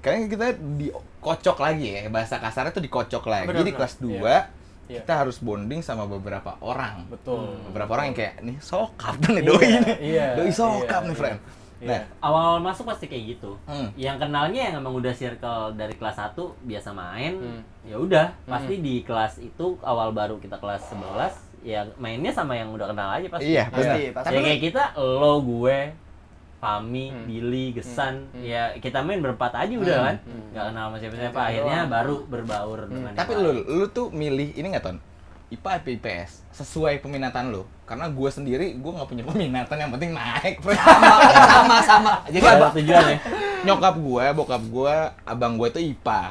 kayaknya 0.00 0.26
kita 0.28 0.46
dikocok 0.76 1.56
lagi 1.56 1.86
ya 1.94 2.08
bahasa 2.08 2.36
kasarnya 2.36 2.72
tuh 2.72 2.80
dikocok 2.80 3.24
lagi 3.24 3.48
Benar, 3.48 3.64
di 3.64 3.72
kelas 3.72 3.94
2 4.00 4.58
Iya. 4.90 5.06
kita 5.06 5.22
harus 5.22 5.38
bonding 5.38 5.86
sama 5.86 6.02
beberapa 6.02 6.58
orang 6.58 7.06
Betul. 7.06 7.54
beberapa 7.70 7.94
orang 7.94 8.10
yang 8.10 8.16
kayak 8.18 8.34
nih 8.42 8.58
sokap 8.58 9.22
nih 9.22 9.38
Iya, 9.38 9.46
doi 9.46 9.68
nih 9.78 9.96
iya, 10.02 10.26
doi 10.34 10.50
sokap 10.50 11.02
iya, 11.02 11.08
nih 11.08 11.14
friend 11.14 11.38
iya. 11.78 11.86
nah 11.86 12.00
Awal-awal 12.20 12.60
masuk 12.60 12.84
pasti 12.84 13.06
kayak 13.06 13.24
gitu. 13.30 13.56
Hmm. 13.64 13.88
Yang 13.94 14.16
kenalnya 14.20 14.60
yang 14.68 14.74
emang 14.76 14.92
udah 14.92 15.14
circle 15.14 15.72
dari 15.72 15.94
kelas 15.94 16.12
1 16.12 16.36
biasa 16.60 16.90
main, 16.90 17.32
Hmm. 17.38 17.62
ya 17.86 17.96
udah 17.96 18.26
pasti 18.44 18.74
di 18.76 19.00
kelas 19.00 19.38
itu 19.38 19.78
awal 19.80 20.10
baru 20.10 20.36
kita 20.36 20.58
kelas 20.58 20.90
11 20.90 21.38
ya 21.62 21.88
mainnya 21.96 22.28
sama 22.30 22.52
yang 22.52 22.68
udah 22.68 22.84
kenal 22.84 23.14
aja 23.14 23.28
pasti. 23.28 23.46
iya 23.48 23.64
Pasti, 23.66 24.10
pasti. 24.10 24.26
tapi 24.26 24.36
ya 24.36 24.42
kayak 24.42 24.60
kita 24.60 24.82
lo 24.98 25.40
gue 25.40 25.78
Fami, 26.60 27.08
Hmm. 27.08 27.24
Billy, 27.24 27.72
Gesan, 27.72 28.28
Hmm. 28.28 28.42
ya 28.42 28.70
kita 28.74 29.00
main 29.00 29.18
berempat 29.18 29.56
aja 29.56 29.72
udah 29.72 29.90
Hmm. 29.94 30.06
kan, 30.06 30.16
Hmm. 30.20 30.42
nggak 30.50 30.64
kenal 30.66 30.84
sama 30.84 30.96
siapa-siapa. 30.98 31.38
Akhirnya 31.42 31.78
doang. 31.78 31.90
baru 31.90 32.16
berbaur 32.26 32.78
dengan 32.84 33.12
tapi 33.14 33.32
lu 33.34 33.50
lu 33.58 33.86
tuh 33.88 34.08
milih 34.10 34.52
ini 34.52 34.66
nggak 34.68 34.84
ton 34.84 35.00
IPA 35.50 35.70
apa 35.74 35.88
IPS 35.90 36.30
sesuai 36.52 37.00
peminatan 37.00 37.48
lu 37.48 37.66
karena 37.82 38.06
gue 38.06 38.30
sendiri 38.30 38.70
gue 38.72 38.90
nggak 38.92 39.08
punya 39.08 39.24
peminatan 39.24 39.76
yang 39.76 39.90
penting 39.90 40.12
naik 40.12 40.62
sama 40.78 41.78
sama 41.82 42.12
jadi 42.24 42.44
Ada 42.44 42.54
abang- 42.56 42.74
tujuan 42.76 43.02
ya. 43.04 43.18
nyokap 43.66 43.94
gue 43.96 44.24
bokap 44.32 44.62
gue 44.62 44.94
abang 45.24 45.54
gue 45.56 45.68
tuh 45.68 45.82
IPA 45.82 46.22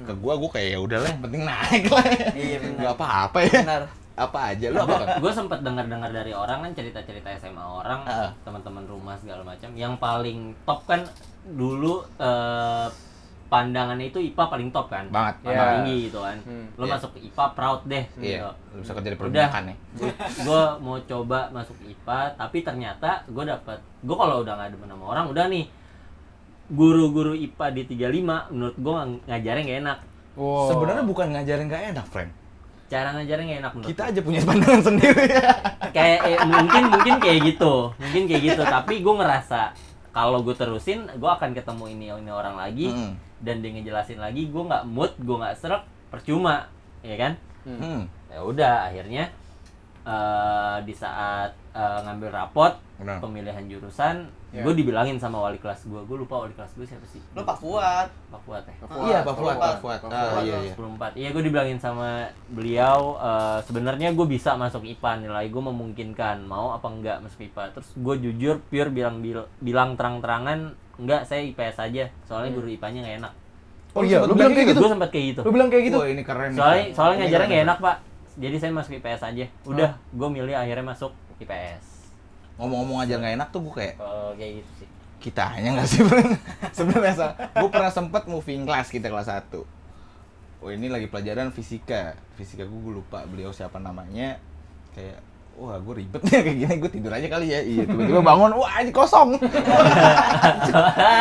ke 0.00 0.12
gue 0.14 0.32
gue 0.32 0.50
kayak 0.50 0.68
ya 0.70 0.78
udahlah 0.78 1.08
yang 1.10 1.20
penting 1.20 1.42
naik 1.44 1.84
lah 1.86 2.04
Iya, 2.32 2.56
benar. 2.56 2.78
nggak 2.80 2.94
apa-apa 2.96 3.38
ya 3.42 3.60
benar 3.60 3.82
apa 4.20 4.52
aja 4.52 4.68
lu 4.68 4.76
apa 4.78 4.94
kan 4.94 5.08
gue 5.16 5.32
sempet 5.32 5.58
dengar-dengar 5.60 6.10
dari 6.10 6.30
orang 6.30 6.60
kan 6.60 6.72
cerita-cerita 6.72 7.32
SMA 7.38 7.58
orang 7.58 8.04
Heeh. 8.04 8.30
teman-teman 8.42 8.84
rumah 8.84 9.16
segala 9.16 9.40
macam 9.42 9.72
yang 9.72 9.96
paling 9.96 10.38
top 10.62 10.84
kan 10.84 11.00
dulu 11.46 12.04
eh, 12.16 12.86
pandangannya 13.46 14.06
itu 14.06 14.20
IPA 14.22 14.44
paling 14.46 14.68
top 14.68 14.86
kan 14.86 15.08
Banget, 15.08 15.42
paling 15.42 15.56
banget. 15.56 15.74
tinggi 15.74 15.96
gitu 16.04 16.18
kan 16.20 16.36
Hmm, 16.40 16.66
lo 16.72 16.84
iya. 16.84 16.92
masuk 16.92 17.10
IPA 17.18 17.44
proud 17.50 17.80
deh 17.84 18.04
Iya, 18.14 18.30
gitu. 18.36 18.50
lu 18.70 18.78
bisa 18.78 18.92
kerja 18.92 19.08
di 19.08 19.16
Udah. 19.16 19.24
perbankan 19.24 19.62
nih. 19.66 19.76
gue 20.38 20.62
mau 20.78 20.96
coba 21.02 21.38
masuk 21.50 21.76
IPA 21.82 22.20
tapi 22.36 22.58
ternyata 22.60 23.10
gue 23.26 23.44
dapat 23.44 23.78
gue 23.80 24.16
kalau 24.16 24.36
udah 24.40 24.54
nggak 24.54 24.70
demen 24.70 24.88
sama 24.88 25.04
orang 25.08 25.26
udah 25.26 25.44
nih 25.48 25.64
guru-guru 26.70 27.34
IPA 27.34 27.66
di 27.72 27.82
35 27.90 28.54
menurut 28.54 28.76
gue 28.76 28.92
ngajarnya 29.26 29.64
nggak 29.64 29.80
enak 29.80 29.98
Wow. 30.30 30.70
Sebenarnya 30.70 31.02
bukan 31.02 31.26
ngajarin 31.34 31.66
gak 31.66 31.84
enak, 31.90 32.06
friend. 32.06 32.30
Cara 32.90 33.14
ngajarnya 33.14 33.44
nggak 33.46 33.60
enak 33.60 33.72
menurut 33.72 33.88
Kita 33.88 34.02
aja 34.10 34.20
punya 34.20 34.40
pandangan 34.42 34.82
sendiri. 34.82 35.24
kayak 35.96 36.18
eh, 36.24 36.38
mungkin 36.44 36.82
mungkin 36.88 37.14
kayak 37.16 37.38
gitu 37.48 37.94
mungkin 37.96 38.22
kayak 38.26 38.42
gitu 38.44 38.62
tapi 38.62 38.94
gue 38.98 39.14
ngerasa 39.14 39.70
kalau 40.10 40.42
gue 40.42 40.52
terusin 40.52 41.06
gue 41.08 41.30
akan 41.30 41.54
ketemu 41.54 41.84
ini 41.88 42.06
ini 42.12 42.30
orang 42.30 42.54
lagi 42.54 42.90
Mm. 42.90 43.14
dan 43.40 43.56
dia 43.58 43.70
ngejelasin 43.72 44.18
lagi 44.18 44.46
gue 44.46 44.62
nggak 44.64 44.84
mood 44.84 45.14
gue 45.16 45.32
nggak 45.32 45.54
serak 45.56 45.82
percuma 46.08 46.66
ya 47.00 47.14
kan 47.14 47.32
Hmm. 47.60 48.08
ya 48.26 48.40
udah 48.40 48.88
akhirnya 48.88 49.28
eh, 50.02 50.76
di 50.82 50.92
saat 50.92 51.52
eh, 51.70 51.98
ngambil 52.02 52.30
rapot 52.32 52.72
Benar. 52.96 53.20
pemilihan 53.20 53.64
jurusan 53.66 54.26
Ya. 54.50 54.60
gue 54.60 54.74
dibilangin 54.74 55.14
sama 55.14 55.38
wali 55.40 55.56
kelas 55.56 55.84
gue 55.84 56.00
gue 56.00 56.16
lupa 56.16 56.42
wali 56.42 56.50
kelas 56.50 56.74
gue 56.74 56.82
siapa 56.82 57.06
sih 57.06 57.22
Lu 57.30 57.40
Pak 57.40 57.54
Fuad. 57.56 58.10
Pak 58.26 58.40
Fuad 58.42 58.62
ya 58.62 58.74
Iya, 59.00 59.18
Pak 59.22 59.30
Fuad, 59.32 59.54
Fuad. 59.54 59.62
Pak 59.62 59.78
Fuad. 59.78 59.98
Pak 60.00 60.10
Ah, 60.10 60.26
Fuad. 60.28 60.42
iya, 60.42 60.56
iya. 60.60 60.74
24 60.74 61.14
iya 61.14 61.28
gue 61.28 61.42
dibilangin 61.44 61.78
sama 61.78 62.26
beliau 62.48 63.14
eh, 63.16 63.58
sebenarnya 63.62 64.10
gue 64.10 64.26
bisa 64.26 64.54
masuk 64.54 64.82
IPA 64.82 65.22
nilai 65.22 65.46
gue 65.46 65.62
memungkinkan 65.64 66.42
mau 66.44 66.70
apa 66.70 66.82
enggak 66.84 67.18
masuk 67.20 67.40
IPA 67.42 67.62
terus 67.72 67.88
gue 67.92 68.14
jujur 68.20 68.58
pure 68.64 68.88
bilang 68.88 69.18
bil- 69.18 69.46
bilang 69.58 69.94
terang-terangan 69.94 70.74
enggak 70.96 71.22
saya 71.24 71.42
IPS 71.44 71.76
aja 71.80 72.04
soalnya 72.22 72.50
guru 72.52 72.66
IPA-nya 72.68 73.00
nggak 73.00 73.16
enak 73.18 73.32
Oh 73.90 74.02
iya, 74.02 74.18
lu 74.20 74.34
bilang 74.34 74.50
kayak 74.50 74.70
gitu? 74.70 74.78
gue 74.78 74.90
sempat 74.90 75.10
kayak 75.10 75.26
gitu 75.28 75.40
Lu 75.42 75.50
bilang 75.50 75.66
kayak 75.66 75.84
gitu? 75.84 75.96
Wah, 75.96 76.06
ini 76.06 76.22
keren 76.22 76.50
soalnya 76.52 76.84
soalnya 76.92 77.16
Ini 77.16 77.22
ngajarnya 77.24 77.38
nggak 77.44 77.54
keren. 77.56 77.66
enak 77.66 77.78
pak 77.80 77.96
jadi 78.36 78.56
saya 78.56 78.70
masuk 78.72 78.92
IPS 78.96 79.22
aja 79.24 79.44
udah 79.64 79.90
gue 80.08 80.28
milih 80.28 80.54
akhirnya 80.54 80.86
masuk 80.88 81.10
IPS 81.38 81.84
Ngomong-ngomong 82.60 82.98
aja 83.00 83.16
nggak 83.16 83.34
enak 83.40 83.48
tuh 83.48 83.60
gue 83.64 83.74
kayak 83.74 83.94
kalau 83.96 84.36
kayak 84.36 84.60
gitu 84.60 84.84
sih. 84.84 84.88
Kita 85.20 85.42
hanya 85.56 85.80
nggak 85.80 85.88
sih 85.88 86.00
sebenarnya 86.76 87.12
gue 87.56 87.70
pernah 87.72 87.92
sempet 87.92 88.28
moving 88.28 88.68
class 88.68 88.92
kita 88.92 89.08
kelas 89.08 89.32
1 89.32 89.80
oh 90.60 90.68
ini 90.68 90.92
lagi 90.92 91.08
pelajaran 91.08 91.50
fisika. 91.56 92.14
Fisika 92.36 92.68
gue, 92.68 92.78
gue 92.84 92.94
lupa 93.00 93.24
beliau 93.24 93.48
siapa 93.48 93.80
namanya. 93.80 94.36
Kayak 94.92 95.24
wah 95.56 95.76
gue 95.76 95.94
ribet 96.04 96.20
nih 96.24 96.40
kayak 96.44 96.56
gini 96.56 96.74
gue 96.80 96.90
tidur 96.92 97.12
aja 97.12 97.26
kali 97.28 97.46
ya. 97.48 97.60
Iya 97.64 97.84
tiba-tiba 97.88 98.20
bangun 98.20 98.52
wah 98.60 98.76
ini 98.80 98.92
kosong. 98.92 99.36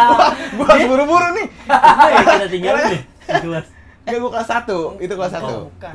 Wah 0.10 0.31
gue 0.36 0.65
harus 0.67 0.86
buru-buru 0.91 1.27
nih. 1.39 1.48
Ya 1.72 2.19
kita 2.24 2.48
tinggalin 2.51 2.84
deh 2.91 3.01
di 3.29 3.39
kelas? 3.46 3.67
Enggak, 4.05 4.19
gue 4.25 4.31
kelas 4.31 4.50
1 4.50 5.05
itu 5.05 5.13
kelas 5.13 5.34
1 5.38 5.43
Oh, 5.46 5.69
bukan. 5.69 5.93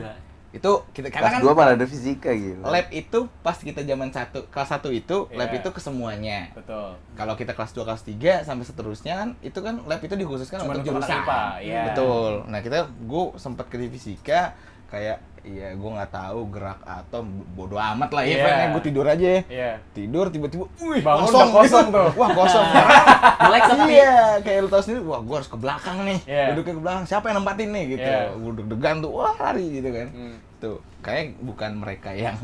Itu 0.54 0.86
kita 0.88 1.10
karena 1.10 1.34
Kelas 1.34 1.34
kan 1.34 1.42
2 1.44 1.50
malah 1.52 1.74
ada 1.74 1.82
fisika 1.84 2.30
gitu. 2.30 2.62
lab 2.62 2.86
itu 2.88 3.18
pas 3.40 3.58
kita 3.58 3.82
zaman 3.82 4.08
satu 4.08 4.46
kelas 4.46 4.70
1 4.72 4.86
itu 4.92 5.16
lab 5.32 5.50
Iya. 5.50 5.58
itu 5.58 5.68
ke 5.68 5.80
semuanya 5.80 6.54
Betul. 6.54 6.94
kalau 7.12 7.34
kita 7.34 7.52
kelas 7.52 7.72
2, 7.72 7.82
kelas 7.82 8.02
3 8.04 8.14
sampai 8.40 8.62
seterusnya 8.62 9.14
kan 9.16 9.28
itu 9.40 9.58
kan 9.58 9.82
lab 9.82 9.98
itu 9.98 10.14
dikhususkan 10.14 10.62
Cuman 10.62 10.78
untuk 10.78 10.94
jurusan. 10.94 11.20
IPA, 11.20 11.42
iya. 11.60 11.82
Betul. 11.88 12.46
Nah, 12.46 12.60
kita 12.60 12.78
gue 12.86 13.24
sempat 13.34 13.66
ke 13.66 13.82
fisika 13.84 14.54
kayak 14.86 15.18
iya 15.42 15.74
gue 15.74 15.90
nggak 15.90 16.08
tahu 16.08 16.48
gerak 16.48 16.78
atom 16.86 17.26
bodoh 17.50 17.76
amat 17.76 18.08
lah 18.08 18.22
ya 18.22 18.32
Iya. 18.32 18.46
yeah. 18.46 18.68
gue 18.70 18.82
tidur 18.82 19.04
aja 19.04 19.28
Iya. 19.44 19.72
tidur 19.90 20.30
tiba-tiba 20.30 20.64
wih 20.78 21.02
Bangun 21.02 21.26
kosong, 21.26 21.36
udah 21.42 21.56
kosong 21.58 21.86
gitu. 21.86 21.98
tuh. 21.98 22.08
wah 22.14 22.30
kosong 22.32 22.66
Melek 23.44 23.62
sepi. 23.66 23.90
iya 23.90 24.14
kayak 24.40 24.58
lu 24.60 24.68
tau 24.70 24.80
sendiri 24.80 25.02
wah 25.02 25.20
gue 25.20 25.34
harus 25.34 25.50
ke 25.50 25.58
belakang 25.58 25.98
nih 26.00 26.18
Iya. 26.24 26.44
duduknya 26.48 26.74
ke 26.74 26.82
belakang 26.82 27.04
siapa 27.04 27.24
yang 27.26 27.36
nempatin 27.36 27.68
nih 27.70 27.84
gitu 27.90 28.06
Iya. 28.06 28.20
gue 28.32 28.52
deg-degan 28.56 28.96
tuh 29.02 29.10
wah 29.12 29.34
lari 29.36 29.66
gitu 29.74 29.88
kan 29.90 30.08
Hmm. 30.08 30.36
Tuh 30.56 30.76
kayak 31.00 31.38
bukan 31.38 31.70
mereka 31.74 32.10
yang 32.10 32.36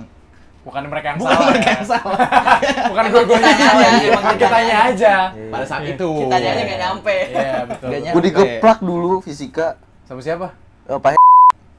Bukan 0.60 0.84
mereka 0.86 1.06
yang 1.10 1.18
bukan 1.18 1.32
salah. 1.32 1.48
mereka 1.48 1.64
ya. 1.64 1.72
yang 1.72 1.86
salah 1.88 2.18
Bukan 2.92 3.04
gue 3.06 3.22
gue 3.24 3.38
yang 3.38 3.56
salah. 3.56 3.80
Emang 3.80 4.20
emang 4.20 4.36
kitanya 4.36 4.76
aja. 4.86 5.14
pada 5.48 5.64
saat 5.64 5.82
Iya. 5.82 5.92
itu 5.96 6.08
Kita 6.20 6.34
aja 6.36 6.48
nggak 6.60 6.80
nyampe. 6.80 7.16
Iya, 7.26 7.52
betul. 7.64 7.88
Gue 7.96 8.22
digeplak 8.22 8.78
dulu 8.80 9.12
fisika. 9.20 9.68
Sama 10.04 10.20
siapa? 10.20 10.52
Apa 10.84 11.16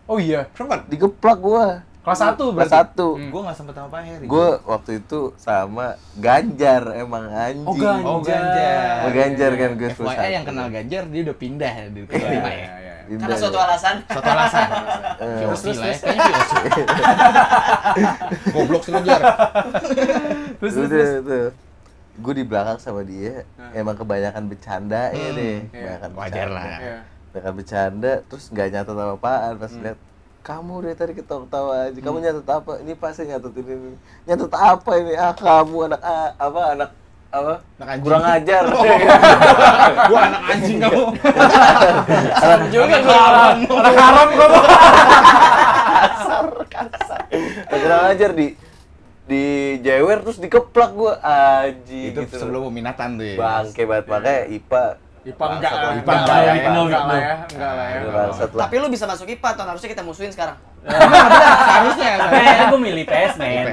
Oh 0.05 0.17
iya. 0.17 0.49
sempat 0.51 0.89
digeplak 0.89 1.37
gua. 1.37 1.85
Kelas 2.01 2.17
1 2.19 2.33
Kelas 2.33 2.49
berarti. 2.57 2.73
satu. 2.73 3.07
Hmm. 3.13 3.29
gue 3.29 3.41
nggak 3.45 3.57
sempet 3.61 3.73
sama 3.77 3.87
Pak 3.87 4.01
Heri 4.01 4.25
Gue 4.25 4.47
waktu 4.65 4.91
itu 4.97 5.19
sama 5.37 5.85
Ganjar 6.17 6.83
emang 6.97 7.29
anjing. 7.29 7.61
Oh, 7.63 7.77
Ganjar. 7.77 8.09
Oh, 8.09 8.19
Ganjar. 8.19 8.97
Oh, 8.97 9.11
Ganjar 9.13 9.51
kan 9.53 9.69
gue 9.77 9.89
FYI 9.93 10.29
yang 10.33 10.41
kenal 10.41 10.67
Ganjar 10.67 11.03
dia 11.05 11.21
udah 11.21 11.37
pindah 11.37 11.73
di 11.87 12.01
kelas 12.03 12.17
Iya, 12.25 12.90
ya. 13.11 13.17
iya. 13.17 13.21
Karena 13.21 13.35
suatu 13.37 13.59
alasan. 13.59 13.95
Satu 14.07 14.29
alasan. 14.29 14.67
Eh, 15.21 15.37
terus, 15.37 15.61
lah 15.77 15.85
ya. 15.85 15.93
terus. 15.93 15.99
Kayaknya. 16.01 16.85
Goblok 18.53 18.81
sih 18.81 18.91
lu, 18.91 18.99
Jar. 19.03 19.21
Terus 20.57 20.73
terus. 20.75 21.09
tuh. 21.21 21.49
Gue 22.17 22.33
di 22.35 22.43
belakang 22.43 22.77
sama 22.77 23.01
dia, 23.01 23.47
emang 23.71 23.95
kebanyakan 23.95 24.43
bercanda 24.45 25.09
ya 25.09 25.29
Hmm, 25.29 25.37
deh. 25.37 25.57
iya. 25.71 25.95
Kebanyakan 25.97 26.11
Wajar 26.13 26.47
bercanda. 26.47 26.55
lah. 26.57 26.65
Iya. 26.77 26.97
Kebanyakan 27.31 27.53
bercanda, 27.55 28.11
terus 28.27 28.43
nggak 28.49 28.67
nyatet 28.69 28.95
apa-apaan 28.95 29.53
pas 29.57 29.73
lihat 29.73 29.97
kamu 30.41 30.73
dari 30.81 30.95
tadi 30.97 31.13
ketawa-ketawa 31.13 31.73
aja. 31.85 31.99
Kamu 32.01 32.17
nyatet 32.17 32.47
apa? 32.49 32.71
Ini 32.81 32.93
pasti 32.97 33.29
nyatet 33.29 33.53
ini. 33.55 33.93
Nyatet 34.25 34.51
apa 34.51 34.91
ini? 34.97 35.13
Ah, 35.13 35.33
kamu 35.37 35.77
anak 35.85 36.01
ah, 36.01 36.29
apa 36.35 36.61
anak 36.73 36.89
apa? 37.31 37.53
Anak 37.79 37.87
anjing. 37.87 38.03
Kurang 38.03 38.23
ajar. 38.27 38.63
Gua 40.11 40.19
anak 40.19 40.41
anjing 40.51 40.77
kamu. 40.83 41.03
Juga 42.69 42.95
gue 42.99 43.17
haram. 43.17 43.55
Anak 43.63 43.95
haram 43.95 44.27
kamu. 44.39 44.59
Kurang 47.71 48.03
ajar 48.11 48.31
di 48.35 48.47
di 49.21 49.43
jewer 49.79 50.19
terus 50.19 50.43
dikeplak 50.43 50.91
gua 50.91 51.13
aji 51.23 52.11
Itu 52.11 52.27
gitu. 52.27 52.35
sebelum 52.35 52.67
peminatan 52.67 53.15
tuh 53.15 53.23
ya. 53.31 53.35
bangke 53.39 53.83
banget 53.87 54.05
makanya 54.11 54.43
IPA 54.51 54.83
Ipa 55.21 55.45
enggak 55.53 55.71
lah. 55.71 55.91
IPA 55.93 56.01
Enggak 56.01 56.17
enggak 56.17 56.33
lah 56.33 56.41
ya, 56.41 56.49
ya. 56.49 56.65
Enggak 56.73 57.03
lah 57.05 57.19
ya. 57.21 57.35
Enggak 57.45 57.71
lah 57.77 57.85
ya. 57.85 58.57
Tapi 58.65 58.75
lu 58.81 58.87
bisa 58.89 59.05
masuk 59.05 59.29
IPA, 59.29 59.49
tahun 59.53 59.69
harusnya 59.69 59.89
kita 59.93 60.01
musuhin 60.01 60.33
sekarang. 60.33 60.57
Harusnya. 61.77 62.11
Kayaknya 62.25 62.65
gue 62.73 62.79
milih 62.81 63.01
IPS 63.05 63.33
men. 63.37 63.65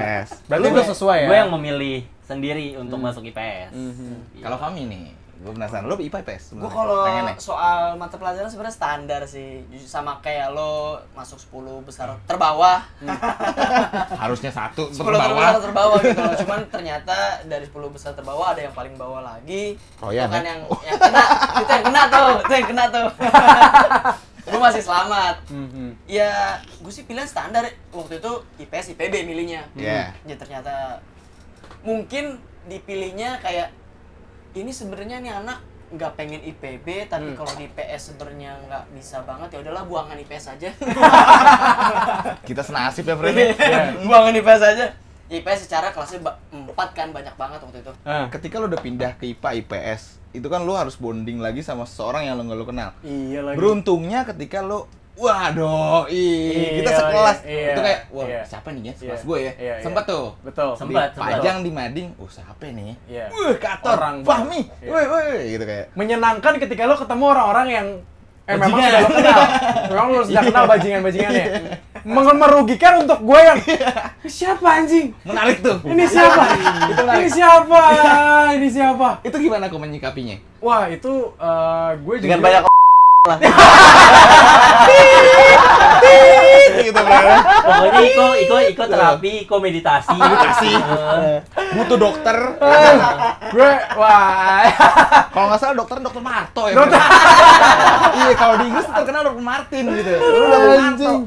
Berarti 0.45 0.67
udah 0.69 0.85
sesuai 0.93 1.17
ya. 1.25 1.27
gue 1.27 1.37
yang 1.41 1.49
memilih 1.49 2.05
sendiri 2.29 2.77
untuk 2.77 3.01
masuk 3.01 3.25
IPS 3.25 3.73
Iya. 3.73 4.45
Kalau 4.45 4.57
kami 4.57 4.85
nih, 4.85 5.05
gua 5.39 5.55
penasaran 5.55 5.87
lu 5.87 5.95
IPA 5.95 6.19
IPS. 6.21 6.43
Gue 6.53 6.67
kalau 6.67 7.07
soal 7.39 7.95
mata 7.95 8.15
pelajaran 8.15 8.45
sebenarnya 8.45 8.75
standar 8.75 9.21
sih, 9.23 9.63
Jujur 9.67 9.87
sama 9.87 10.19
kayak 10.19 10.51
lo 10.51 10.99
masuk 11.11 11.39
10 11.39 11.79
besar 11.81 12.11
terbawah, 12.27 12.83
Harusnya 14.21 14.51
satu 14.51 14.91
10 14.91 14.99
terbawah. 14.99 15.25
terbawah 15.25 15.61
terbawah 15.61 15.97
gitu 15.99 16.21
loh. 16.21 16.35
Cuman 16.35 16.59
ternyata 16.67 17.15
dari 17.45 17.65
10 17.65 17.71
besar 17.89 18.11
terbawah 18.13 18.51
ada 18.51 18.61
yang 18.61 18.75
paling 18.75 18.93
bawah 18.93 19.23
lagi. 19.23 19.79
Royan, 19.97 20.27
Itu 20.27 20.35
kan 20.35 20.43
ya? 20.43 20.49
yang 20.51 20.59
yang 20.85 20.99
kena, 20.99 21.23
itu 21.55 21.71
yang 21.71 21.85
kena 21.87 22.01
tuh, 22.07 22.29
itu 22.37 22.53
yang 22.53 22.67
kena 22.67 22.83
tuh. 22.91 23.07
gue 24.49 24.57
masih 24.59 24.81
selamat. 24.81 25.35
Mhm. 25.47 25.87
Ya, 26.03 26.57
gue 26.59 26.91
sih 26.91 27.05
pilihan 27.05 27.29
standar 27.29 27.63
waktu 27.91 28.17
itu 28.17 28.31
IPS 28.59 28.91
IPB 28.91 29.23
milihnya. 29.23 29.61
Iya. 29.71 30.09
Ya 30.25 30.35
ternyata 30.35 30.99
mungkin 31.81 32.37
dipilihnya 32.65 33.39
kayak 33.39 33.71
ini 34.51 34.69
sebenarnya 34.69 35.19
nih 35.19 35.33
anak 35.35 35.59
nggak 35.89 36.11
pengen 36.13 36.37
IPB 36.43 37.09
tapi 37.09 37.33
Hmm. 37.33 37.37
kalau 37.37 37.49
di 37.55 37.65
IPS 37.65 38.13
sebenarnya 38.13 38.53
nggak 38.61 38.83
bisa 38.93 39.25
banget 39.25 39.49
ya 39.49 39.59
udahlah 39.59 39.83
buangan 39.83 40.17
IPS 40.19 40.45
aja. 40.53 40.69
Kita 42.47 42.61
senasib 42.61 43.05
ya, 43.05 43.15
Fred. 43.17 43.33
ya. 43.33 43.53
buangan 44.07 44.33
IPS 44.35 44.61
aja. 44.63 44.85
IPS 45.29 45.65
secara 45.65 45.89
kelasnya 45.89 46.21
empat 46.49 46.89
kan 46.93 47.09
banyak 47.09 47.33
banget 47.33 47.59
waktu 47.61 47.79
itu. 47.79 47.93
Ah. 48.01 48.25
Ketika 48.29 48.57
lu 48.57 48.65
udah 48.65 48.81
pindah 48.81 49.13
ke 49.13 49.29
IPA 49.29 49.49
IPS, 49.61 50.17
itu 50.29 50.45
kan 50.45 50.61
lu 50.61 50.73
harus 50.73 50.93
bonding 50.93 51.37
lagi 51.37 51.61
sama 51.61 51.85
seseorang 51.85 52.25
yang 52.25 52.37
lu 52.37 52.45
nggak 52.45 52.57
lu 52.57 52.65
kenal. 52.65 52.89
Iya 53.01 53.45
lagi. 53.45 53.57
Beruntungnya 53.57 54.25
ketika 54.25 54.61
lu 54.61 54.85
Waduh, 55.19 56.07
ih, 56.07 56.79
kita 56.79 56.89
Iya, 56.89 56.97
sekelas. 56.97 57.37
iya, 57.43 57.69
itu 57.69 57.81
kayak, 57.81 57.99
wah, 58.09 58.25
iya. 58.25 58.41
siapa 58.41 58.67
nih 58.71 58.79
ya? 58.79 58.85
Iya, 58.85 58.95
Sekelas 58.95 59.21
gue 59.21 59.37
ya. 59.37 59.51
iya, 59.51 59.73
iya. 59.75 59.83
Sempet 59.83 60.03
tuh. 60.05 60.27
Betul. 60.41 60.69
Sempat, 60.73 61.11
sempat. 61.11 61.31
Pajang 61.35 61.57
di 61.59 61.69
mading, 61.69 62.07
oh 62.15 62.25
siapa 62.25 62.63
nih? 62.65 62.95
Iya. 63.05 63.25
Wah, 63.27 63.53
Kator, 63.53 63.93
Orang 63.93 64.15
Fahmi, 64.23 64.61
Iya. 64.79 64.89
woi, 64.89 65.05
woi, 65.05 65.39
gitu 65.49 65.63
kayak. 65.63 65.85
Menyenangkan 65.93 66.53
ketika 66.57 66.87
lo 66.87 66.95
ketemu 66.95 67.25
orang-orang 67.27 67.67
yang 67.69 67.87
eh 68.45 68.57
memang 68.57 68.71
Bajingan. 68.71 68.89
sudah 68.89 68.99
lo 68.99 69.09
kenal. 69.13 69.39
Memang 69.91 70.07
lo 70.09 70.21
sudah 70.25 70.41
kenal 70.41 70.63
bajingan-bajingannya. 70.65 71.45
Meng- 72.01 72.39
merugikan 72.39 72.93
untuk 72.97 73.19
gue 73.21 73.39
yang 73.39 73.59
"Ini 73.59 74.31
siapa 74.39 74.67
anjing? 74.73 75.13
Menarik 75.21 75.59
tuh. 75.59 75.77
Ini 75.83 76.05
siapa? 76.07 76.43
Ini 77.13 77.27
siapa? 77.29 77.79
Ini 78.55 78.67
siapa? 78.67 79.07
Itu 79.21 79.37
gimana 79.37 79.67
kau 79.67 79.77
menyikapinya? 79.77 80.33
Wah, 80.59 80.87
itu 80.87 81.11
eh, 81.35 81.89
gue 81.99 82.15
dengan 82.19 82.41
banyak 82.41 82.63
lah. 83.29 83.37
Gitu 86.81 86.95
kan. 86.97 87.23
Pokoknya 87.59 88.01
Iko, 88.03 88.25
Iko, 88.37 88.55
Iko 88.69 88.83
terapi, 88.85 89.31
Iko 89.43 89.55
meditasi. 89.57 90.13
Meditasi. 90.13 90.71
Butuh 91.71 91.97
dokter. 91.97 92.37
gue 93.49 93.69
wah 93.95 94.61
Kalau 95.29 95.45
nggak 95.47 95.59
salah 95.59 95.75
dokter 95.75 95.97
dokter 95.99 96.21
Marto 96.21 96.63
ya. 96.65 96.75
iya, 98.15 98.33
kalau 98.33 98.55
di 98.57 98.65
Inggris 98.67 98.87
terkenal 98.87 99.21
dokter 99.23 99.43
Martin 99.43 99.83
gitu. 99.91 100.11
Lu 100.11 100.45
dokter 100.45 100.69
Marto. 100.69 100.87
anjing 100.89 101.17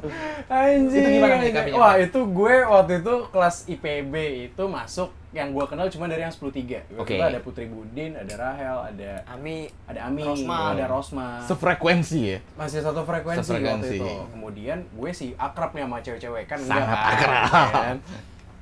anjing 0.45 1.01
Itu 1.01 1.09
gimana 1.13 1.35
menyikapinya, 1.39 1.77
wah 1.77 1.95
itu 1.97 2.21
gue 2.25 2.55
waktu 2.63 2.93
itu 2.99 3.15
kelas 3.29 3.57
IPB 3.67 4.15
itu 4.47 4.65
masuk 4.65 5.09
yang 5.33 5.49
gue 5.49 5.65
kenal 5.65 5.89
cuma 5.89 6.05
dari 6.05 6.21
yang 6.21 6.29
10.3 6.31 6.93
Oke. 6.95 7.17
Ada 7.17 7.41
Putri 7.41 7.65
Budin 7.65 8.13
ada 8.13 8.35
Rahel 8.37 8.77
ada 8.85 9.25
Ami 9.27 9.65
ada 9.89 10.05
Ami 10.05 10.21
Rosma. 10.21 10.77
ada 10.77 10.85
Rosma 10.85 11.41
Sefrekuensi 11.43 12.21
ya. 12.27 12.39
masih 12.53 12.85
satu 12.85 13.01
frekuensi, 13.01 13.41
Sefrekuensi. 13.43 13.97
waktu 13.97 14.13
itu 14.13 14.13
kemudian 14.29 14.85
gue 14.87 15.11
sih 15.11 15.33
akrab 15.43 15.71
nih 15.73 15.83
sama 15.83 15.99
cewek-cewek 15.99 16.45
kan 16.47 16.59
Sangat 16.61 16.87
enggak 16.87 17.03
kan, 17.03 17.11
akrab. 17.11 17.43
ya 17.43 17.83
kan? 17.91 17.99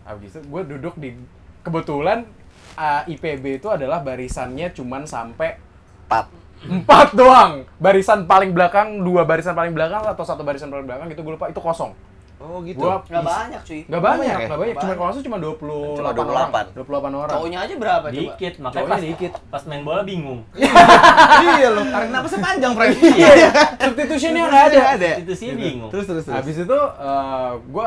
habis 0.01 0.29
itu 0.33 0.41
gue 0.43 0.63
duduk 0.67 0.95
di 0.97 1.11
kebetulan 1.61 2.19
uh, 2.75 3.03
IPB 3.07 3.61
itu 3.61 3.69
adalah 3.69 4.01
barisannya 4.01 4.73
cuman 4.73 5.05
sampai 5.05 5.61
Empat. 6.11 6.27
empat 6.61 7.09
doang 7.15 7.63
barisan 7.79 8.27
paling 8.27 8.51
belakang 8.53 9.01
dua 9.01 9.23
barisan 9.25 9.55
paling 9.55 9.73
belakang 9.73 10.03
atau 10.03 10.25
satu 10.27 10.43
barisan 10.43 10.69
paling 10.69 10.85
belakang 10.85 11.07
gitu 11.09 11.23
gue 11.23 11.39
lupa 11.39 11.49
itu 11.49 11.57
kosong 11.57 11.95
Oh 12.41 12.65
gitu. 12.65 12.81
Gua- 12.81 13.05
nggak 13.05 13.21
banyak 13.21 13.61
cuy. 13.69 13.81
Nggak 13.85 14.03
banyak, 14.03 14.25
banyak 14.25 14.41
ya? 14.41 14.49
nggak 14.49 14.61
banyak. 14.65 14.77
Cuma 14.81 14.95
kalau 14.97 15.13
cuma 15.21 15.37
28 15.37 15.61
Cuma 16.01 16.09
orang. 16.09 16.51
28. 16.73 17.13
28 17.13 17.21
orang. 17.21 17.35
Cowoknya 17.37 17.59
aja 17.61 17.75
berapa 17.77 18.07
coba? 18.09 18.17
Dikit, 18.17 18.55
makanya 18.57 18.77
Cowoknya 18.81 18.97
pas, 18.97 19.03
dikit. 19.05 19.33
pas 19.53 19.63
main 19.69 19.83
bola 19.85 20.03
bingung. 20.09 20.41
iya 21.53 21.69
loh, 21.69 21.85
tarik 21.85 22.09
napasnya 22.09 22.41
panjang, 22.41 22.73
Frank. 22.73 22.91
Iya, 22.97 23.49
substitutionnya 23.77 24.43
nggak 24.49 24.65
ada. 24.73 24.81
ada. 24.97 25.11
Itu 25.21 25.33
sih 25.37 25.49
bingung. 25.53 25.91
Terus 25.93 26.07
terus 26.09 26.25
terus. 26.25 26.37
Habis 26.41 26.57
itu 26.65 26.79
eh, 26.81 27.53
gua 27.69 27.87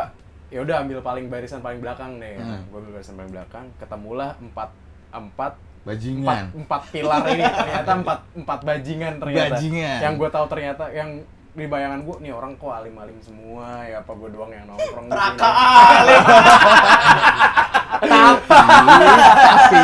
ya 0.54 0.60
udah 0.62 0.76
ambil 0.86 1.02
paling 1.02 1.26
barisan 1.34 1.66
paling 1.66 1.82
belakang 1.82 2.22
deh. 2.22 2.38
Hmm. 2.38 2.62
Gua 2.70 2.78
ambil 2.78 3.02
barisan 3.02 3.18
paling 3.18 3.34
belakang, 3.34 3.66
ketemulah 3.82 4.38
empat 4.38 4.70
empat 5.14 5.54
empat, 5.54 5.54
bajingan. 5.86 6.46
empat 6.56 6.82
pilar 6.90 7.22
ini 7.30 7.44
ternyata 7.44 7.92
empat 8.02 8.20
empat 8.38 8.60
bajingan 8.62 9.14
ternyata. 9.18 9.54
Bajingan. 9.58 10.00
Yang 10.00 10.14
gue 10.16 10.30
tahu 10.30 10.46
ternyata 10.50 10.84
yang 10.94 11.10
di 11.54 11.66
bayangan 11.66 12.02
gue 12.02 12.16
nih 12.20 12.34
orang 12.34 12.58
kok 12.58 12.74
alim-alim 12.74 13.18
semua 13.22 13.86
ya 13.86 14.02
apa 14.02 14.12
gue 14.12 14.30
doang 14.30 14.50
yang 14.50 14.66
nongkrong 14.66 15.06
sini. 15.06 15.38
alim. 15.94 16.22
Tapi 18.04 19.82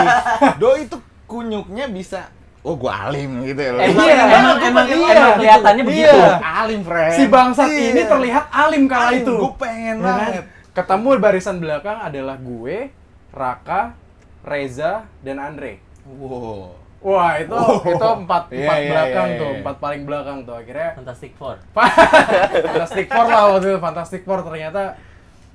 do 0.58 0.70
itu 0.76 0.98
kunyuknya 1.26 1.86
bisa 1.88 2.22
Oh, 2.60 2.76
gua 2.76 3.08
alim 3.08 3.40
gitu 3.42 3.56
ya 3.56 3.72
loh. 3.72 3.80
Emang, 3.82 4.04
Iya, 4.04 4.20
emang, 4.20 4.58
emang, 4.60 4.86
iya, 4.86 5.10
emang 5.16 5.34
kelihatannya 5.40 5.80
gitu. 5.80 5.90
begitu. 5.90 6.18
Iya. 6.20 6.36
alim, 6.44 6.80
Frank. 6.84 7.12
si 7.16 7.24
bangsat 7.26 7.70
Iya. 7.72 7.88
ini 7.88 8.02
terlihat 8.04 8.46
alim 8.52 8.84
kala 8.86 9.10
itu. 9.16 9.32
Gue 9.32 9.54
pengen 9.56 9.96
Ya 9.96 10.04
kan? 10.04 10.18
banget. 10.20 10.44
Ketemu 10.76 11.10
barisan 11.18 11.58
belakang 11.58 11.98
adalah 11.98 12.36
gue, 12.36 12.92
Raka, 13.32 13.96
Reza, 14.44 15.08
dan 15.24 15.40
Andre. 15.40 15.80
Wow. 16.04 16.76
Wah 17.00 17.32
itu 17.36 17.50
Oh. 17.50 17.80
itu 17.82 18.08
empat 18.20 18.44
Iya, 18.50 18.60
empat 18.62 18.78
iya, 18.78 18.90
belakang 18.90 19.28
iya, 19.30 19.40
tuh 19.40 19.50
iya. 19.50 19.58
empat 19.58 19.76
paling 19.78 20.02
belakang 20.04 20.38
tuh 20.44 20.52
akhirnya 20.54 20.90
Fantastic 20.94 21.32
Four. 21.34 21.56
Fantastic 22.68 23.06
Four 23.08 23.26
lah 23.26 23.42
waktu 23.50 23.66
itu 23.66 23.80
Fantastic 23.80 24.22
Four 24.24 24.40
ternyata 24.42 24.84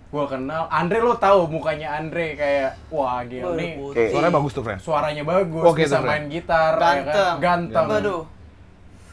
gue 0.06 0.24
kenal 0.24 0.62
Andre 0.68 0.98
lo 1.00 1.14
tahu 1.14 1.44
mukanya 1.46 1.88
Andre 1.92 2.32
kayak 2.32 2.70
wah 2.88 3.20
gila 3.22 3.44
Waduh, 3.46 3.56
nih 3.56 3.70
putih. 3.76 4.06
Suaranya 4.08 4.32
bagus 4.32 4.52
tuh, 4.52 4.62
Frank. 4.62 4.78
suaranya 4.78 5.22
bagus 5.22 5.64
Oke, 5.64 5.82
bisa 5.82 5.96
tuh, 5.96 6.06
main 6.06 6.24
gitar 6.26 6.72
ya 6.72 6.80
Ganteng. 6.80 7.12
kan? 7.12 7.42
ganteng 7.42 7.86
Waduh. 7.90 8.22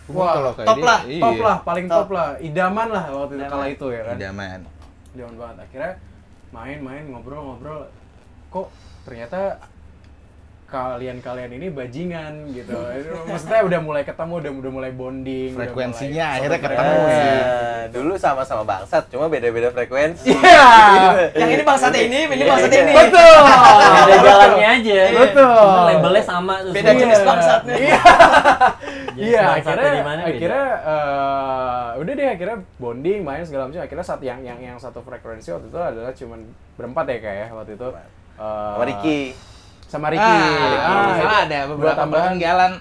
Wah, 0.07 0.31
Kalau 0.33 0.51
kayak 0.53 0.67
top 0.67 0.77
dia, 0.77 0.85
lah, 0.85 0.99
iya. 1.05 1.21
top 1.21 1.37
lah 1.37 1.57
paling 1.61 1.85
top, 1.85 1.97
Top. 1.97 2.09
lah 2.11 2.27
idaman 2.37 2.87
lah 2.89 3.03
waktu 3.09 3.33
itu 3.33 3.45
kala 3.45 3.65
itu 3.67 3.87
ya 3.89 4.01
kan 4.03 4.15
Idaman. 4.15 4.59
Idaman 5.11 5.35
banget 5.35 5.57
akhirnya 5.61 5.91
main-main 6.49 7.03
ngobrol-ngobrol 7.07 7.81
kok 8.49 8.67
ternyata 9.01 9.39
kalian-kalian 10.71 11.51
ini 11.59 11.67
bajingan 11.67 12.33
gitu 12.55 12.79
maksudnya 13.27 13.61
udah 13.67 13.79
mulai 13.83 14.03
ketemu 14.07 14.33
udah 14.39 14.51
udah 14.55 14.71
mulai 14.71 14.91
bonding 14.95 15.51
udah 15.51 15.67
Frekuensinya 15.67 16.25
mulai 16.25 16.37
akhirnya 16.39 16.59
ketemu 16.63 16.95
sih. 17.11 17.29
Eh, 17.81 17.83
dulu 17.91 18.13
sama-sama 18.15 18.63
bangsat, 18.63 19.03
cuma 19.09 19.25
beda-beda 19.27 19.73
frekuensi. 19.73 20.31
Iya. 20.31 20.67
Yang 21.33 21.49
ini 21.57 21.63
bangsat 21.65 21.93
ini, 21.97 22.19
ini 22.29 22.43
bangsat 22.45 22.71
ini. 22.71 22.91
Betul. 22.93 23.35
Beda 24.05 24.17
jalannya 24.21 24.67
aja. 24.79 24.99
Betul. 25.11 25.57
Cuma 25.57 25.81
labelnya 25.89 26.23
sama 26.23 26.55
terus. 26.61 26.75
Beda 26.77 26.91
jenis 26.95 27.21
bangsatnya. 27.25 27.75
Iya. 27.77 27.99
Iya, 29.11 29.59
akhirnya 29.59 29.91
di 29.91 30.03
mana 30.07 30.21
beda. 30.23 30.31
akhirnya 30.33 30.65
eh, 30.87 31.87
udah 31.99 32.13
deh 32.15 32.27
akhirnya 32.31 32.57
bonding 32.79 33.19
main 33.27 33.43
segala 33.43 33.67
macam. 33.67 33.83
Akhirnya 33.83 34.05
saat 34.07 34.21
yang 34.23 34.39
yang 34.39 34.57
yang 34.57 34.77
satu 34.79 35.03
frekuensi 35.03 35.51
waktu 35.51 35.67
itu 35.67 35.77
adalah 35.77 36.15
cuman 36.15 36.39
berempat 36.79 37.05
ya 37.11 37.17
kayak 37.19 37.37
ya 37.37 37.47
waktu 37.51 37.71
itu. 37.75 37.87
Eh, 37.91 38.07
Sama 38.39 38.85
Ricky. 38.87 39.19
Sama 39.91 40.07
Ricky. 40.07 40.23
Ah, 40.23 40.39
Ah, 40.79 41.11
itu 41.11 41.27
ada 41.27 41.59
beberapa 41.67 41.99
tambahan. 41.99 42.39
jalan 42.39 42.71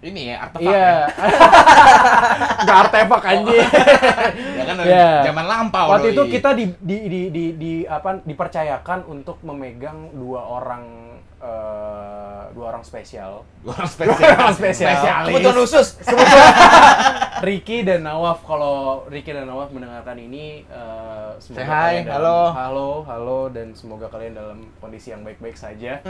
ini 0.00 0.30
ya 0.30 0.36
artefak 0.40 0.64
Iya. 0.64 0.78
ya. 0.80 0.96
Nggak 2.64 2.76
artefak 2.80 3.22
anjing. 3.24 3.68
Ya 4.58 4.64
kan 4.64 4.76
Iya. 4.80 5.08
zaman 5.26 5.44
lampau 5.44 5.86
Waktu 5.90 6.08
doi. 6.08 6.14
itu 6.14 6.22
kita 6.32 6.50
di, 6.52 6.64
di, 6.78 6.96
di, 7.04 7.20
di, 7.28 7.44
di 7.54 7.72
apa 7.84 8.22
dipercayakan 8.22 9.04
untuk 9.06 9.42
memegang 9.42 10.08
dua 10.12 10.40
orang 10.42 10.84
eh, 11.38 12.42
dua 12.52 12.66
orang 12.68 12.82
spesial. 12.82 13.42
Dua 13.62 13.72
orang 13.74 13.90
spesial. 13.90 14.30
Orang 14.34 14.54
spesial. 14.54 14.90
Spesialis. 14.90 15.28
Kebutuhan 15.30 15.56
khusus. 15.56 15.86
Ricky 17.38 17.86
dan 17.86 18.02
Nawaf 18.02 18.42
kalau 18.42 19.06
Ricky 19.06 19.30
dan 19.30 19.46
Nawaf 19.46 19.70
mendengarkan 19.70 20.18
ini 20.18 20.66
eh, 20.66 21.30
semoga 21.38 21.62
Say 21.62 21.64
hi, 21.64 22.02
kalian 22.02 22.06
halo. 22.10 22.38
dalam, 22.50 22.54
halo 22.58 22.88
halo 23.06 23.38
dan 23.48 23.66
semoga 23.78 24.10
kalian 24.10 24.34
dalam 24.34 24.58
kondisi 24.82 25.14
yang 25.14 25.22
baik-baik 25.22 25.54
saja 25.54 26.02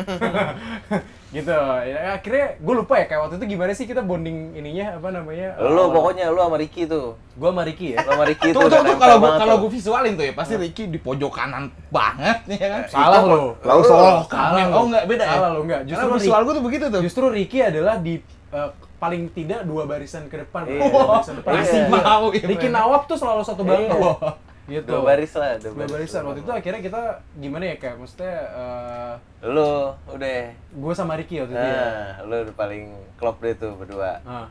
gitu 1.37 1.53
ya, 1.85 2.17
akhirnya 2.17 2.57
gue 2.57 2.75
lupa 2.75 2.97
ya 2.97 3.05
kayak 3.05 3.21
waktu 3.29 3.35
itu 3.37 3.47
gimana 3.53 3.73
sih 3.77 3.85
kita 3.85 4.01
bonding 4.01 4.57
ininya 4.57 4.97
apa 4.97 5.09
namanya 5.13 5.61
Lu 5.61 5.93
pokoknya 5.93 6.33
lu 6.33 6.41
sama 6.41 6.57
Ricky 6.57 6.89
tuh. 6.89 7.21
gue 7.37 7.49
sama 7.53 7.63
Ricky 7.63 7.93
ya 7.93 7.99
Lu 8.01 8.11
sama 8.17 8.25
Ricky 8.25 8.49
Tuh, 8.51 8.65
tuh, 8.65 8.81
tuh, 8.81 8.97
kalau 8.97 9.17
gua 9.21 9.31
kalau 9.37 9.55
gua 9.61 9.71
visualin 9.71 10.17
tuh 10.17 10.25
ya 10.25 10.33
pasti 10.33 10.57
Ricky 10.57 10.89
di 10.89 10.97
pojok 10.97 11.33
kanan 11.37 11.69
banget 11.89 12.39
ya 12.53 12.67
kan. 12.69 12.83
salah 12.87 13.21
lo 13.23 13.43
Lalu. 13.59 13.83
Salah 13.85 14.63
Oh 14.67 14.71
lo. 14.71 14.81
enggak 14.87 15.05
beda 15.07 15.23
ya? 15.23 15.31
salah 15.33 15.51
lo 15.51 15.61
enggak 15.63 15.81
Justru 15.85 16.07
visual 16.11 16.21
Ricky, 16.35 16.45
gua 16.45 16.53
tuh 16.53 16.65
begitu 16.65 16.85
tuh. 16.89 17.01
justru 17.01 17.25
Ricky 17.29 17.59
adalah 17.61 17.97
di 17.97 18.15
eh, 18.49 18.71
paling 18.99 19.23
tidak 19.31 19.61
dua 19.63 19.83
barisan 19.85 20.27
ke 20.27 20.37
depan 20.39 20.63
Iya. 20.65 20.81
Dua 20.85 21.05
barisan 21.11 21.35
depan. 21.37 21.53
Masih 21.55 21.81
Iya. 21.81 21.89
mau 21.91 22.25
ya. 22.31 22.45
Ricky 22.45 22.69
Nawaf 22.69 23.03
tuh 23.05 23.17
selalu 23.17 23.43
satu 23.43 23.63
belakang 23.63 23.95
Iya. 23.95 24.33
gitu 24.69 24.91
Dua 24.91 25.01
baris 25.03 25.33
lah, 25.33 25.57
dua 25.57 25.73
dua 25.73 25.89
barisan 25.89 26.23
waktu 26.23 26.41
itu 26.41 26.53
akhirnya 26.53 26.81
kita 26.83 27.01
gimana 27.35 27.65
ya 27.65 27.77
kayak 27.77 27.97
maksudnya 27.97 28.37
eh, 28.53 29.13
Lu 29.47 29.71
udah. 30.07 30.41
gue 30.53 30.93
sama 30.93 31.15
Ricky 31.15 31.39
waktu 31.39 31.53
itu 31.53 31.63
ya 31.63 31.73
Nah, 31.79 32.13
lu 32.23 32.35
udah 32.43 32.55
paling 32.55 32.85
klop 33.17 33.39
deh 33.39 33.55
tuh 33.55 33.73
berdua. 33.75 34.21
Ah. 34.23 34.45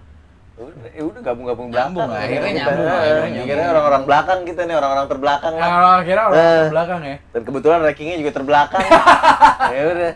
Udah, 0.58 0.90
ya 0.90 1.04
udah 1.04 1.22
gabung-gabung 1.22 1.70
belakang. 1.70 2.10
akhirnya 2.10 2.42
Kita. 2.44 2.58
nyambung, 2.58 2.82
Nah, 2.82 2.98
akhirnya 2.98 3.22
nyambung. 3.24 3.46
Akhirnya 3.46 3.68
orang-orang 3.70 4.04
belakang 4.04 4.40
kita 4.44 4.62
nih, 4.64 4.76
orang-orang 4.76 5.06
terbelakang 5.08 5.54
lah. 5.54 5.68
Nah, 5.70 5.96
akhirnya 5.98 6.24
orang 6.26 6.42
Eh. 6.42 6.66
belakang 6.68 7.02
ya 7.04 7.18
Dan 7.30 7.42
kebetulan 7.44 7.80
rankingnya 7.80 8.16
juga 8.18 8.32
terbelakang. 8.34 8.82
ya 9.78 9.84
udah. 9.88 10.14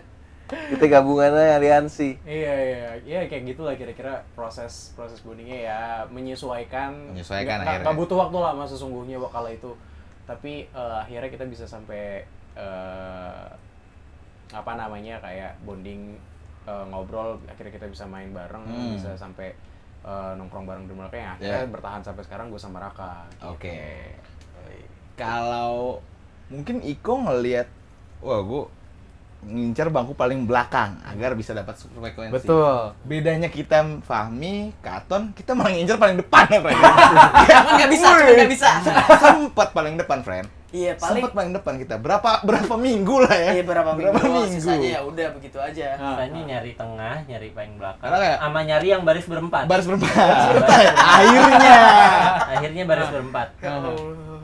Kita 0.51 0.83
gabungannya 0.85 1.47
aliansi. 1.55 2.09
iya 2.27 2.53
iya 2.59 2.89
iya 3.01 3.19
kayak 3.23 3.43
gitulah 3.47 3.71
kira-kira 3.71 4.19
proses 4.31 4.91
proses 4.91 5.21
bondingnya 5.21 5.63
ya 5.63 5.79
menyesuaikan 6.11 6.91
Menyesuaikan 7.07 7.55
Nggak- 7.55 7.71
akhirnya. 7.71 7.85
nggak 7.87 7.97
butuh 7.97 8.17
waktu 8.19 8.37
lama 8.37 8.63
sesungguhnya 8.65 9.15
kala 9.23 9.47
itu 9.49 9.71
tapi 10.25 10.67
eh, 10.67 10.95
akhirnya 10.97 11.29
kita 11.29 11.45
bisa 11.45 11.63
sampai 11.63 12.27
eh, 12.51 13.45
apa 14.51 14.71
namanya 14.75 15.23
kayak 15.23 15.55
bonding 15.61 16.19
eh, 16.63 16.85
ngobrol 16.85 17.39
akhirnya 17.47 17.71
kita 17.71 17.87
bisa 17.87 18.03
main 18.03 18.31
bareng 18.31 18.63
Hmm. 18.65 18.91
bisa 18.93 19.15
sampai 19.15 19.55
eh, 20.01 20.31
nongkrong 20.33 20.65
bareng 20.65 20.85
di 20.85 20.93
mereka 20.93 21.15
yang 21.15 21.31
akhirnya 21.35 21.59
Ya. 21.59 21.69
bertahan 21.69 22.01
sampai 22.01 22.23
sekarang 22.23 22.49
gue 22.49 22.57
sama 22.57 22.77
Raka 22.77 23.25
gitu. 23.29 23.45
Oke. 23.49 23.79
Kalau 25.13 26.01
mungkin 26.47 26.81
Iko 26.81 27.13
ngelihat 27.21 27.67
wah 28.19 28.41
gua 28.41 28.65
ngincar 29.41 29.89
bangku 29.89 30.13
paling 30.13 30.45
belakang 30.45 31.01
agar 31.01 31.33
bisa 31.33 31.49
dapat 31.51 31.73
frekuensi. 31.73 32.29
betul 32.31 32.93
Bedanya 33.01 33.49
kita 33.49 33.81
Fahmi, 33.99 34.69
Katon, 34.79 35.33
kita 35.33 35.57
malah 35.57 35.73
ngincar 35.73 35.97
paling 35.97 36.13
depan 36.15 36.45
ya, 36.47 36.59
friend. 36.61 36.77
Kan 36.77 37.63
nggak 37.77 37.89
bisa, 37.89 38.07
nggak 38.13 38.51
bisa. 38.51 38.69
Sempat 39.17 39.73
paling 39.73 39.97
depan, 39.97 40.21
friend. 40.21 40.45
Iya 40.71 40.95
paling. 40.95 41.19
Sempat 41.19 41.31
paling 41.35 41.51
depan 41.51 41.73
kita. 41.77 41.95
Berapa 41.99 42.39
berapa 42.41 42.73
minggu 42.79 43.15
lah 43.27 43.35
ya? 43.35 43.51
Iya 43.59 43.63
berapa 43.67 43.91
minggu. 43.91 44.07
Berapa 44.15 44.23
minggu? 44.23 44.55
Sisanya 44.55 44.89
ya 44.95 45.01
udah 45.03 45.27
begitu 45.35 45.57
aja. 45.59 45.99
Nah, 45.99 46.15
Sisanya 46.15 46.41
nyari 46.47 46.71
tengah, 46.73 47.15
nyari 47.27 47.47
paling 47.51 47.73
belakang. 47.75 48.01
Karena 48.01 48.17
kayak- 48.17 48.39
sama 48.39 48.59
nyari 48.63 48.87
yang 48.87 49.03
baris 49.03 49.25
berempat. 49.27 49.63
Baris 49.67 49.85
berempat. 49.85 50.15
Baris 50.15 50.45
berempat. 50.47 50.79
Akhirnya. 50.95 51.77
Akhirnya 52.47 52.83
baris 52.87 53.09
berempat. 53.11 53.47
Ya 53.59 53.69
Allah, 53.75 53.95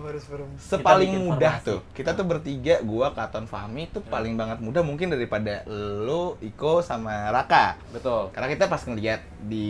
baru 0.07 0.45
sepaling 0.55 1.11
bikin 1.11 1.27
mudah 1.27 1.53
formasi. 1.59 1.67
tuh. 1.67 1.79
Kita 1.91 2.15
tuh 2.15 2.25
bertiga, 2.25 2.79
gua, 2.81 3.11
Katon 3.11 3.43
Fahmi 3.43 3.91
tuh 3.91 3.99
paling 4.01 4.39
banget 4.39 4.63
mudah 4.63 4.81
mungkin 4.81 5.11
daripada 5.11 5.67
lo, 5.67 6.39
Iko 6.39 6.79
sama 6.79 7.27
Raka. 7.29 7.75
Betul. 7.91 8.31
Karena 8.31 8.47
kita 8.47 8.71
pas 8.71 8.79
ngeliat 8.81 9.21
di 9.43 9.67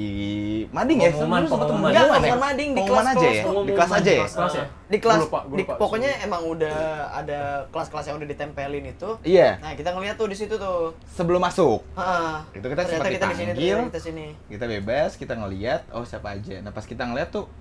mading 0.70 1.00
ya, 1.02 1.10
Pengumuman, 1.12 1.42
pengumuman. 1.46 1.90
Enggak, 1.90 2.06
bukan 2.08 2.22
ya? 2.22 2.36
mading, 2.38 2.70
di 2.72 2.82
kelas- 2.86 3.08
aja 3.08 3.18
ya, 3.18 3.18
kelas 3.18 3.34
di 3.34 3.44
pengumuman. 3.44 3.76
kelas 3.76 3.92
aja 3.92 4.12
ya. 4.12 4.26
Ya? 4.58 4.66
di 4.88 4.98
kelas 5.04 5.28
di, 5.52 5.64
pokoknya 5.68 6.12
emang 6.24 6.48
udah 6.48 6.78
ada 7.12 7.68
kelas-kelas 7.76 8.08
yang 8.08 8.16
udah 8.24 8.30
ditempelin 8.32 8.88
itu 8.88 9.20
Iya, 9.20 9.60
nah 9.60 9.76
kita 9.76 9.92
ngeliat 9.92 10.16
tuh 10.16 10.32
di 10.32 10.38
situ 10.40 10.56
tuh 10.56 10.96
sebelum 11.12 11.44
masuk 11.44 11.84
Heeh. 11.92 12.36
itu 12.56 12.68
kita 12.72 12.82
sempat 12.88 13.12
kita 13.12 13.26
di 13.28 13.36
sini 13.36 13.52
dipanggil, 13.52 13.76
ternyata 13.76 13.92
kita 13.92 14.00
sini 14.00 14.26
kita 14.48 14.66
bebas, 14.66 15.10
kita 15.20 15.34
ngeliat, 15.36 15.82
oh 15.92 16.08
siapa 16.08 16.40
aja. 16.40 16.64
Nah 16.64 16.72
pas 16.72 16.88
kita 16.88 17.04
ngeliat 17.04 17.36
tuh, 17.36 17.52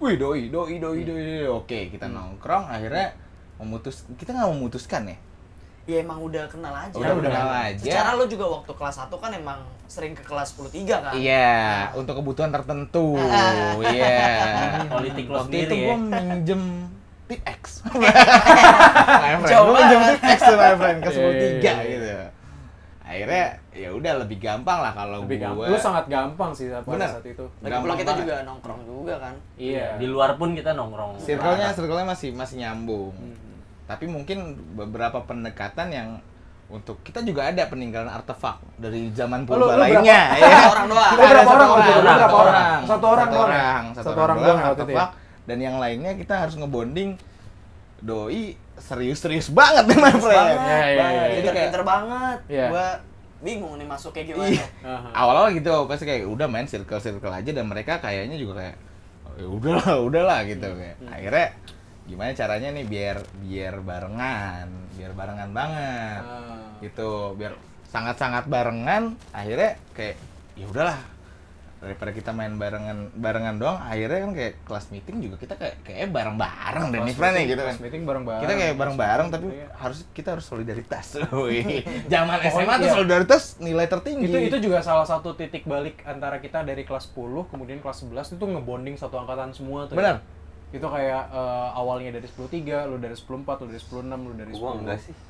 wih 0.00 0.16
doi, 0.16 0.48
doi, 0.48 0.80
doi, 0.80 0.98
doi, 1.04 1.22
doi. 1.22 1.44
oke 1.46 1.92
kita 1.92 2.08
nongkrong, 2.08 2.64
akhirnya 2.66 3.12
memutus, 3.56 4.08
kita 4.16 4.32
nggak 4.32 4.48
memutuskan 4.50 5.04
ya. 5.04 5.16
ya 5.84 5.96
emang 6.00 6.22
udah 6.22 6.48
kenal 6.48 6.72
aja 6.72 6.94
Udah 6.94 7.12
udah 7.14 7.28
kenal 7.28 7.50
aja. 7.50 7.82
secara 7.82 8.10
lo 8.14 8.24
juga 8.24 8.46
waktu 8.48 8.72
kelas 8.72 8.96
1 9.02 9.12
kan 9.12 9.30
emang 9.34 9.58
sering 9.84 10.14
ke 10.14 10.22
kelas 10.22 10.54
10 10.54 10.70
kan 10.86 11.12
Iya, 11.12 11.90
untuk 11.92 12.14
kebutuhan 12.16 12.48
tertentu. 12.48 13.18
Iya. 13.84 14.86
Politik 14.86 15.26
lo 15.26 15.42
Waktu 15.42 15.50
itu 15.50 15.66
sendiri 15.66 15.74
gue 15.76 15.88
ya. 15.88 15.96
minjem 15.98 16.62
tip 17.26 17.40
X. 17.44 17.62
my 17.90 19.34
friend, 19.36 19.50
Jauh 19.50 19.66
gue 19.66 19.76
minjem 19.76 20.00
tip 20.06 20.22
X 20.22 20.38
tuh 20.40 20.56
my 20.56 20.74
friend 20.74 20.98
ke 21.00 21.10
Iya, 21.12 21.20
iya, 21.20 21.50
103 21.58 21.60
iya. 21.60 21.74
gitu. 21.84 22.08
Akhirnya 23.10 23.44
ya 23.72 23.90
udah 23.90 24.12
lebih 24.16 24.38
gampang 24.38 24.78
lah 24.78 24.92
kalau 24.92 25.26
Lebih 25.26 25.36
gue. 25.36 25.44
gampang. 25.44 25.66
Lu 25.66 25.76
sangat 25.76 26.04
gampang 26.06 26.50
sih 26.52 26.70
pada 26.70 26.86
Bener. 26.86 27.10
saat 27.10 27.26
itu. 27.26 27.42
lagi 27.58 27.74
pula 27.76 27.94
kita 27.96 28.06
banget. 28.08 28.20
juga 28.22 28.34
nongkrong 28.46 28.80
juga 28.84 29.14
kan 29.18 29.34
Iya. 29.56 29.98
Di 29.98 30.06
luar 30.06 30.30
pun 30.36 30.54
kita 30.54 30.70
nongkrong. 30.72 31.18
Circle-nya, 31.18 31.66
Parah. 31.66 31.74
circle-nya 31.74 32.06
masih 32.06 32.30
masih 32.32 32.56
nyambung. 32.58 33.10
Hmm. 33.10 33.34
Tapi 33.84 34.06
mungkin 34.06 34.38
beberapa 34.72 35.18
pendekatan 35.20 35.90
yang 35.90 36.08
untuk 36.70 37.02
kita 37.02 37.18
juga 37.20 37.50
ada 37.50 37.66
peninggalan 37.66 38.06
artefak 38.08 38.62
dari 38.78 39.10
zaman 39.10 39.42
Oh, 39.42 39.58
lu- 39.58 39.66
purba 39.66 39.74
lu 39.74 39.82
lainnya 39.82 40.20
berapa 40.30 40.46
ya. 40.46 40.70
orang 40.70 40.86
doang 40.86 41.10
Kita 41.10 41.18
ada 41.18 41.26
Berapa 41.26 41.42
satu 41.42 41.50
orang 41.50 41.66
itu? 41.66 41.90
orang, 41.90 42.06
Berapa 42.06 42.22
satu 42.22 42.36
orang? 42.38 42.46
orang, 42.46 42.80
Satu 42.86 43.06
orang 43.08 43.18
satu 43.20 43.34
doang 43.34 43.50
ya? 43.50 43.58
orang, 43.58 43.82
Satu 43.82 43.98
satu 43.98 44.10
orang 44.14 44.22
orang 44.22 44.38
doang 44.38 44.54
waktu 44.56 44.70
itu 44.70 44.70
ya? 44.70 44.86
artefak. 44.94 45.10
Dan 45.42 45.58
yang 45.58 45.76
lainnya 45.76 46.12
kita 46.14 46.34
harus 46.38 46.54
ngebonding 46.54 47.10
doi 48.00 48.42
serius-serius 48.80 49.48
banget 49.48 49.84
nih 49.86 49.98
my 49.98 50.12
friend. 50.12 50.24
banget 50.50 50.56
Iya, 50.58 50.66
iya, 50.66 50.86
iya. 50.86 50.98
banget. 50.98 51.28
Jadi 51.30 51.46
kayak- 51.46 51.56
pinter 51.66 51.82
banget 51.82 52.38
Iya. 52.46 52.66
gua 52.68 52.88
bingung 53.40 53.74
nih 53.74 53.86
masuk 53.86 54.10
kayak 54.10 54.26
gimana 54.28 54.48
Iya. 54.48 54.66
Awal-awal 55.12 55.50
gitu 55.54 55.72
pasti 55.86 56.04
kayak 56.04 56.24
udah 56.26 56.44
main 56.44 56.64
circle-circle 56.64 57.30
aja 57.30 57.50
dan 57.50 57.64
mereka 57.64 57.96
kayaknya 57.96 58.36
juga 58.36 58.60
kayak 58.60 58.76
"Oh, 59.22 59.32
ya 59.34 59.46
udahlah, 59.48 59.94
udahlah 60.02 60.38
gitu 60.44 60.68
kayak. 60.70 60.96
Akhirnya 61.06 61.46
gimana 62.02 62.30
caranya 62.32 62.68
nih 62.70 62.84
biar 62.84 63.16
biar 63.38 63.74
barengan, 63.80 64.66
biar 64.92 65.12
barengan 65.12 65.50
banget. 65.50 66.22
Ah. 66.22 66.58
gitu 66.80 67.10
biar 67.34 67.52
sangat-sangat 67.86 68.44
barengan 68.46 69.12
akhirnya 69.30 69.76
kayak 69.92 70.16
ya 70.54 70.64
udahlah 70.64 70.96
daripada 71.80 72.12
kita 72.12 72.30
main 72.36 72.60
barengan 72.60 73.08
barengan 73.16 73.56
doang 73.56 73.80
akhirnya 73.80 74.20
kan 74.28 74.32
kayak 74.36 74.54
kelas 74.68 74.86
meeting 74.92 75.16
juga 75.24 75.40
kita 75.40 75.56
kayak 75.56 75.80
kayak 75.80 76.12
bareng-bareng 76.12 76.86
deh 76.92 77.00
nih 77.08 77.14
friend 77.16 77.34
nih 77.40 77.44
gitu 77.48 77.62
kan 77.64 77.72
kelas 77.72 77.82
meeting 77.88 78.02
bareng-bareng. 78.04 78.42
kita 78.44 78.54
kayak 78.60 78.74
bareng-bareng 78.76 79.28
tapi 79.32 79.46
Iya. 79.50 79.68
harus 79.80 79.98
kita 80.12 80.28
harus 80.36 80.44
solidaritas 80.44 81.06
Wih, 81.48 81.80
zaman 82.12 82.36
SMA 82.52 82.74
tuh 82.76 82.84
iya. 82.84 82.94
solidaritas 83.00 83.42
nilai 83.64 83.88
tertinggi 83.88 84.28
itu 84.28 84.38
itu 84.52 84.58
juga 84.68 84.84
salah 84.84 85.08
satu 85.08 85.32
titik 85.32 85.64
balik 85.64 86.04
antara 86.04 86.36
kita 86.36 86.60
dari 86.68 86.84
kelas 86.84 87.08
10 87.16 87.48
kemudian 87.48 87.80
kelas 87.80 88.04
11 88.04 88.36
itu 88.36 88.44
ngebonding 88.44 88.94
satu 89.00 89.16
angkatan 89.16 89.54
semua 89.56 89.88
tuh. 89.88 89.96
Benar. 89.96 90.20
Itu 90.70 90.86
kayak 90.86 91.22
eh, 91.34 91.68
awalnya 91.74 92.14
dari 92.14 92.28
10.3, 92.28 92.86
lu 92.86 92.96
dari 93.02 93.16
10.4, 93.16 93.64
lu 93.64 93.66
dari 93.72 93.82
10.6, 93.82 94.26
lu 94.28 94.32
dari 94.36 94.52
10. 94.54 94.60
Gua 94.60 94.72
enggak 94.76 94.98
sih. 95.00 95.14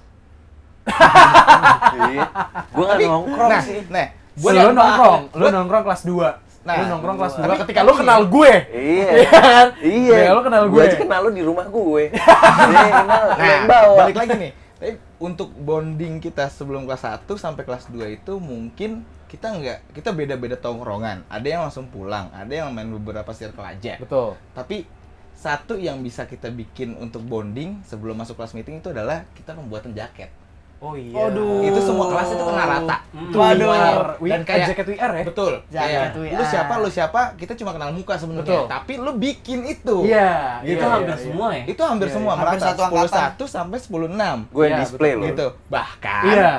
Iya. 1.91 2.25
Gua 2.73 2.85
nggak 2.97 3.01
nongkrong 3.05 3.51
nah, 3.53 3.63
sih. 3.63 3.81
nah 3.93 4.07
Lu 4.41 4.43
buat 4.43 4.73
nongkrong, 4.73 5.21
lu 5.31 5.47
nongkrong 5.47 5.85
kelas 5.85 6.03
2. 6.03 6.49
Nah, 6.61 6.75
lu 6.77 6.85
nongkrong 6.89 7.17
kelas 7.17 7.35
2 7.35 7.43
tapi- 7.43 7.61
ketika 7.63 7.81
lu 7.83 7.93
kenal 7.95 8.21
gue. 8.27 8.53
Iya. 8.67 9.11
kan? 9.33 9.67
Iya. 9.79 10.17
Ya, 10.19 10.31
lu 10.33 10.41
kenal 10.41 10.65
gue. 10.67 10.81
aja 10.83 10.97
kenal 10.97 11.21
lu 11.23 11.31
di 11.31 11.41
rumah 11.41 11.67
gue. 11.67 12.03
Dia 12.11 12.89
kenal 13.01 13.23
lu 13.27 13.33
yang 13.39 13.65
Nah, 13.65 13.69
bawa. 13.71 13.97
balik 14.03 14.17
lagi 14.19 14.37
nih. 14.39 14.53
Tapi 14.75 14.93
untuk 15.19 15.53
bonding 15.53 16.19
kita 16.19 16.49
sebelum 16.49 16.85
kelas 16.85 17.05
1 17.05 17.37
sampai 17.37 17.63
kelas 17.63 17.85
2 17.87 18.01
itu 18.11 18.33
mungkin 18.37 18.91
kita 19.27 19.47
nggak 19.47 19.79
kita 19.93 20.11
beda-beda 20.11 20.57
tongkrongan. 20.57 21.29
Ada 21.29 21.47
yang 21.47 21.61
langsung 21.63 21.87
pulang, 21.87 22.29
ada 22.31 22.49
yang 22.51 22.69
main 22.71 22.89
beberapa 22.91 23.29
circle 23.31 23.63
aja. 23.63 23.97
Betul. 23.97 24.41
Tapi 24.51 24.89
satu 25.33 25.73
yang 25.75 26.01
bisa 26.01 26.25
kita 26.25 26.49
bikin 26.49 26.93
untuk 26.95 27.23
bonding 27.23 27.81
sebelum 27.83 28.13
masuk 28.15 28.37
kelas 28.37 28.53
meeting 28.53 28.81
itu 28.81 28.89
adalah 28.89 29.25
kita 29.33 29.53
pembuatan 29.53 29.93
jaket. 29.93 30.29
Oh 30.81 30.97
iya. 30.97 31.13
Waduh. 31.15 31.61
Itu 31.61 31.77
semua 31.79 32.09
kelas 32.09 32.29
itu 32.31 32.41
kena 32.41 32.65
rata. 32.67 32.97
Itu 33.13 33.37
Waduh. 33.37 33.69
Dan 34.19 34.41
kayak- 34.43 34.69
jaket 34.71 34.87
WR 34.91 35.13
ya? 35.13 35.25
Betul. 35.25 35.53
Jaket 35.67 35.77
Kayak, 35.77 36.05
WR. 36.15 36.33
lu 36.33 36.45
siapa, 36.47 36.73
lu 36.77 36.89
siapa, 36.89 37.21
kita 37.37 37.53
cuma 37.55 37.71
kenal 37.71 37.91
muka 37.91 38.17
sebenarnya. 38.17 38.65
Tapi 38.65 38.97
lu 38.97 39.13
bikin 39.15 39.61
itu. 39.67 39.97
Iya, 40.03 40.65
Itu 40.65 40.81
iya, 40.81 40.89
hampir 40.91 41.13
iya, 41.13 41.21
semua 41.23 41.49
ya. 41.53 41.65
Itu 41.67 41.83
hampir 41.83 42.07
Iya, 42.07 42.15
semua 42.15 42.31
iya. 42.31 42.39
Hampir 42.39 42.57
merata. 42.57 42.67
satu 42.67 42.81
angkatan. 42.83 43.21
10 43.37 43.45
sampai 43.47 43.79
10 43.79 44.09
6. 44.09 44.37
Gue 44.49 44.63
yang 44.63 44.73
Iya, 44.73 44.81
display 44.83 45.13
loh. 45.15 45.27
Gitu. 45.27 45.47
Bahkan 45.69 46.25
Iya. 46.27 46.53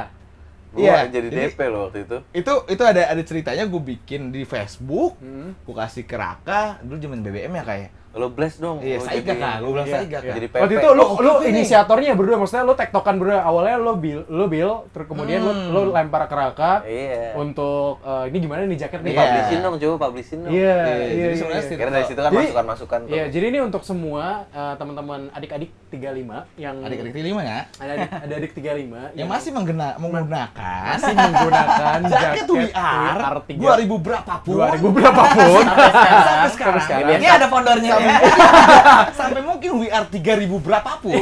Iya, 0.71 0.97
jadi 1.05 1.27
jadi- 1.27 1.51
DP 1.51 1.59
loh 1.67 1.81
waktu 1.83 1.99
itu. 2.01 2.17
itu 2.31 2.53
itu 2.69 2.83
ada 2.85 3.01
ada 3.03 3.21
ceritanya 3.21 3.65
gue 3.65 3.81
bikin 3.81 4.29
di 4.29 4.45
Facebook 4.45 5.17
Hmm. 5.17 5.51
gue 5.57 5.75
kasih 5.75 6.05
ke 6.05 6.15
Raka 6.15 6.79
dulu 6.79 6.95
zaman 6.95 7.19
BBM 7.19 7.51
ya 7.51 7.63
kayak 7.65 7.89
Lo 8.13 8.27
bless 8.27 8.55
dong. 8.57 8.79
iya 8.79 8.95
Lo 8.95 9.03
Saiga 9.03 9.33
kak 9.33 9.55
gue 9.57 9.71
bilang 9.71 9.85
Iya, 9.85 9.95
Saiga 9.97 10.17
kak 10.19 10.33
Jadi 10.33 10.47
Waktu 10.49 10.67
PP. 10.67 10.77
itu 10.77 10.89
lu 10.89 10.99
Oh, 11.01 11.09
lu 11.17 11.29
oke 11.31 11.39
nih. 11.39 11.51
inisiatornya 11.53 12.11
berdua 12.13 12.37
maksudnya 12.37 12.63
lu 12.63 12.73
tektokan 12.73 13.15
berdua 13.15 13.39
awalnya 13.41 13.75
lu 13.77 13.93
bil 13.95 14.19
lu 14.27 14.45
bil 14.45 14.71
terus 14.89 15.05
kemudian 15.05 15.39
lu 15.39 15.51
Hmm. 15.51 15.69
lu 15.69 15.81
lempar 15.89 16.25
ke 16.25 16.33
Raka 16.33 16.73
Iya. 16.83 17.35
untuk 17.35 17.99
eh, 18.01 18.23
ini 18.27 18.37
gimana 18.39 18.61
nih 18.63 18.77
jaket 18.77 18.99
nih 18.99 19.11
Iya. 19.11 19.21
Publishin 19.21 19.59
dong, 19.61 19.73
coba 19.77 19.95
publishin 20.03 20.39
dong. 20.41 20.51
Iya, 20.51 20.59
Iya, 20.59 20.75
iya, 20.75 21.07
jadi 21.07 21.15
iya, 21.23 21.35
sebenarnya 21.35 21.63
sih- 21.63 21.77
Karena 21.77 21.93
dari 21.93 22.05
situ 22.05 22.19
kan 22.19 22.31
masukan-masukan 22.31 22.99
tuh. 23.01 23.11
Iya, 23.11 23.23
jadi 23.27 23.45
ini 23.47 23.59
untuk 23.61 23.81
semua 23.81 24.23
eh, 24.49 24.73
teman-teman 24.75 25.19
adik-adik 25.31 25.71
35 25.89 26.45
yang 26.55 26.75
adik-adik 26.79 27.13
lima 27.13 27.41
ya 27.41 27.59
ada 27.75 27.91
adik 27.93 28.09
ada 28.13 28.33
adik 28.37 28.51
35 28.53 28.99
yang 29.19 29.27
masih 29.27 29.51
menggena, 29.51 29.95
menggunakan 29.95 30.83
masih 30.93 31.13
menggunakan 31.13 31.97
jaket 32.11 32.45
WR 32.45 33.17
3 33.41 33.55
dua 33.55 33.73
ribu 33.75 33.95
berapa 33.97 34.33
pun 34.39 34.55
2000 34.57 34.83
berapapun 34.91 35.63
sampai 35.67 36.49
sekarang, 36.49 36.81
sekarang. 36.81 37.09
ini 37.13 37.27
ada 37.29 37.45
founder-nya 37.45 37.91
ya 37.91 38.00
sampai 39.19 39.41
mungkin 39.41 39.71
WR 39.81 40.05
3000 40.09 40.47
berapapun 40.59 41.13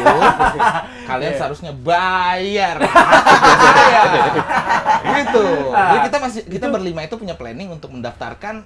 kalian 1.06 1.32
Iya. 1.34 1.38
seharusnya 1.38 1.72
bayar. 1.74 2.78
Gitu. 5.20 5.46
Jadi 5.72 6.00
kita 6.10 6.18
masih 6.20 6.42
kita 6.48 6.68
berlima 6.72 7.04
itu 7.04 7.15
punya 7.15 7.36
planning 7.36 7.70
untuk 7.72 7.92
mendaftarkan 7.92 8.63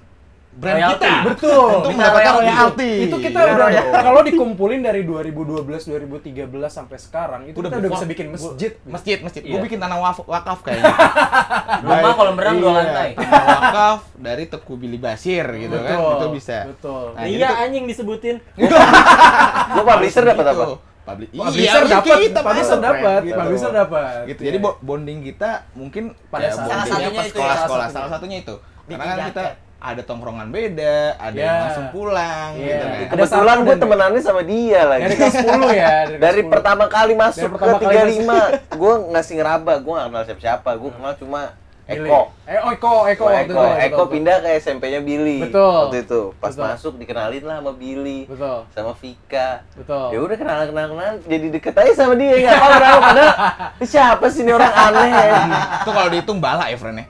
brand 0.54 0.76
Royalty. 0.76 1.02
kita 1.02 1.26
Betul. 1.26 1.66
untuk 1.74 1.90
mendapatkan 1.92 2.32
royalty. 2.32 2.46
royalty 2.46 2.92
itu 3.02 3.16
kita 3.20 3.38
Iya. 3.40 3.52
udah 3.52 3.68
kalau 4.00 4.20
dikumpulin 4.22 4.80
dari 4.80 5.02
2012 5.02 5.82
2013 5.84 6.46
sampai 6.68 6.96
sekarang 6.96 7.42
itu 7.44 7.56
kita 7.56 7.74
udah 7.74 7.90
bisa 7.90 8.06
bikin 8.06 8.26
masjid 8.30 8.72
masjid 8.84 9.18
masjid 9.18 9.42
gue 9.42 9.50
Iya. 9.50 9.60
bikin 9.60 9.76
tanah 9.76 9.98
waf- 9.98 10.22
wakaf 10.24 10.62
kayaknya 10.62 10.94
Rumah 11.84 12.12
kolam 12.12 12.36
renang 12.36 12.56
dua 12.56 12.70
Iya, 12.70 12.78
lantai. 12.80 13.08
tanah 13.14 13.46
wakaf 13.50 13.98
dari 14.14 14.44
Teku 14.46 14.74
Billy 14.74 14.96
Basir 14.96 15.42
gitu 15.44 15.76
kan 15.76 15.90
Betul, 15.92 16.12
itu 16.12 16.26
bisa 16.32 16.58
betul. 16.68 17.04
Nah, 17.12 17.24
iya 17.24 17.48
anjing 17.60 17.84
disebutin. 17.84 18.36
Lo 19.74 19.82
publisher 19.82 20.22
dapat 20.24 20.44
gitu. 20.46 20.54
apa? 20.56 20.64
Publi- 21.04 21.28
Publisher 21.30 21.82
iya, 21.82 21.92
dapat, 21.92 22.16
kita 22.22 22.40
publisher 22.40 22.78
dapat, 22.80 23.20
gitu. 23.22 23.36
publisher 23.36 23.72
dapat. 23.74 24.20
gitu 24.24 24.40
Iya. 24.40 24.46
jadi 24.48 24.58
bo- 24.58 24.78
bonding 24.80 25.18
kita 25.22 25.50
mungkin 25.72 26.16
Pada 26.26 26.46
ya, 26.46 26.52
Salah 26.54 26.86
satunya 26.86 27.22
itu 27.22 27.38
ya, 27.38 27.54
salah 27.90 28.08
satunya. 28.08 28.36
itu 28.38 28.54
karena 28.86 29.04
kan 29.06 29.18
kita 29.28 29.44
ada 29.84 30.00
tongkrongan 30.00 30.48
beda 30.48 31.20
ada 31.20 31.36
Iya. 31.36 31.44
yang 31.44 31.56
langsung 31.68 31.86
pulang 31.92 32.50
Iya. 32.56 32.64
gitu 32.64 32.84
kan 32.84 32.96
Ada 32.96 33.10
Kebetulan 33.12 33.56
gue 33.60 33.76
temenannya 33.76 34.22
sama 34.24 34.42
dia 34.42 34.80
lagi. 34.82 35.02
Dari 35.04 35.14
kelas 35.14 35.34
10 35.36 35.44
ya, 35.70 35.92
dari, 36.08 36.16
Dari 36.24 36.42
10. 36.42 36.52
pertama 36.56 36.84
kali 36.88 37.12
masuk 37.12 37.40
Dari 37.44 37.52
pertama 37.52 37.76
ke 37.76 37.84
kali 37.84 38.12
35, 38.16 38.48
gue 38.80 38.94
ngasih 39.12 39.34
ngeraba, 39.36 39.72
gue 39.78 39.92
gak 39.92 40.06
kenal 40.08 40.22
siapa-siapa, 40.24 40.70
gue 40.74 40.90
kenal 40.90 41.14
cuma. 41.14 41.42
Eko. 41.84 42.32
Eh, 42.48 42.56
oh, 42.56 42.72
Eko, 42.72 42.94
Eko, 43.04 43.28
Eko, 43.28 43.28
itu, 43.28 43.28
Eko, 43.28 43.60
betul, 43.60 43.68
Eko 43.76 43.92
betul. 44.00 44.06
pindah 44.08 44.36
ke 44.40 44.48
SMP-nya 44.56 45.04
Billy. 45.04 45.44
Betul. 45.44 45.68
Waktu 45.84 45.98
itu, 46.00 46.22
pas 46.40 46.48
Betul. 46.48 46.64
masuk 46.64 46.92
dikenalin 46.96 47.44
lah 47.44 47.56
sama 47.60 47.72
Billy, 47.76 48.20
Betul. 48.24 48.58
sama 48.72 48.92
Vika. 48.96 49.50
Betul. 49.76 50.06
Ya 50.08 50.18
udah 50.18 50.36
kenal 50.40 50.58
kenal 50.64 50.86
kenal, 50.88 51.12
jadi 51.22 51.46
deket 51.52 51.74
aja 51.76 51.92
sama 51.92 52.16
dia 52.16 52.40
nggak 52.40 52.56
apa 52.56 52.66
apa 52.72 52.98
padahal 53.04 53.32
siapa 53.92 54.24
sih 54.32 54.48
ini 54.48 54.56
orang 54.56 54.72
aneh 54.72 55.08
ya. 55.12 55.28
itu 55.76 55.90
kalau 55.92 56.08
dihitung 56.08 56.40
bala 56.40 56.72
ya 56.72 56.76
friend 56.80 57.04
ya 57.04 57.06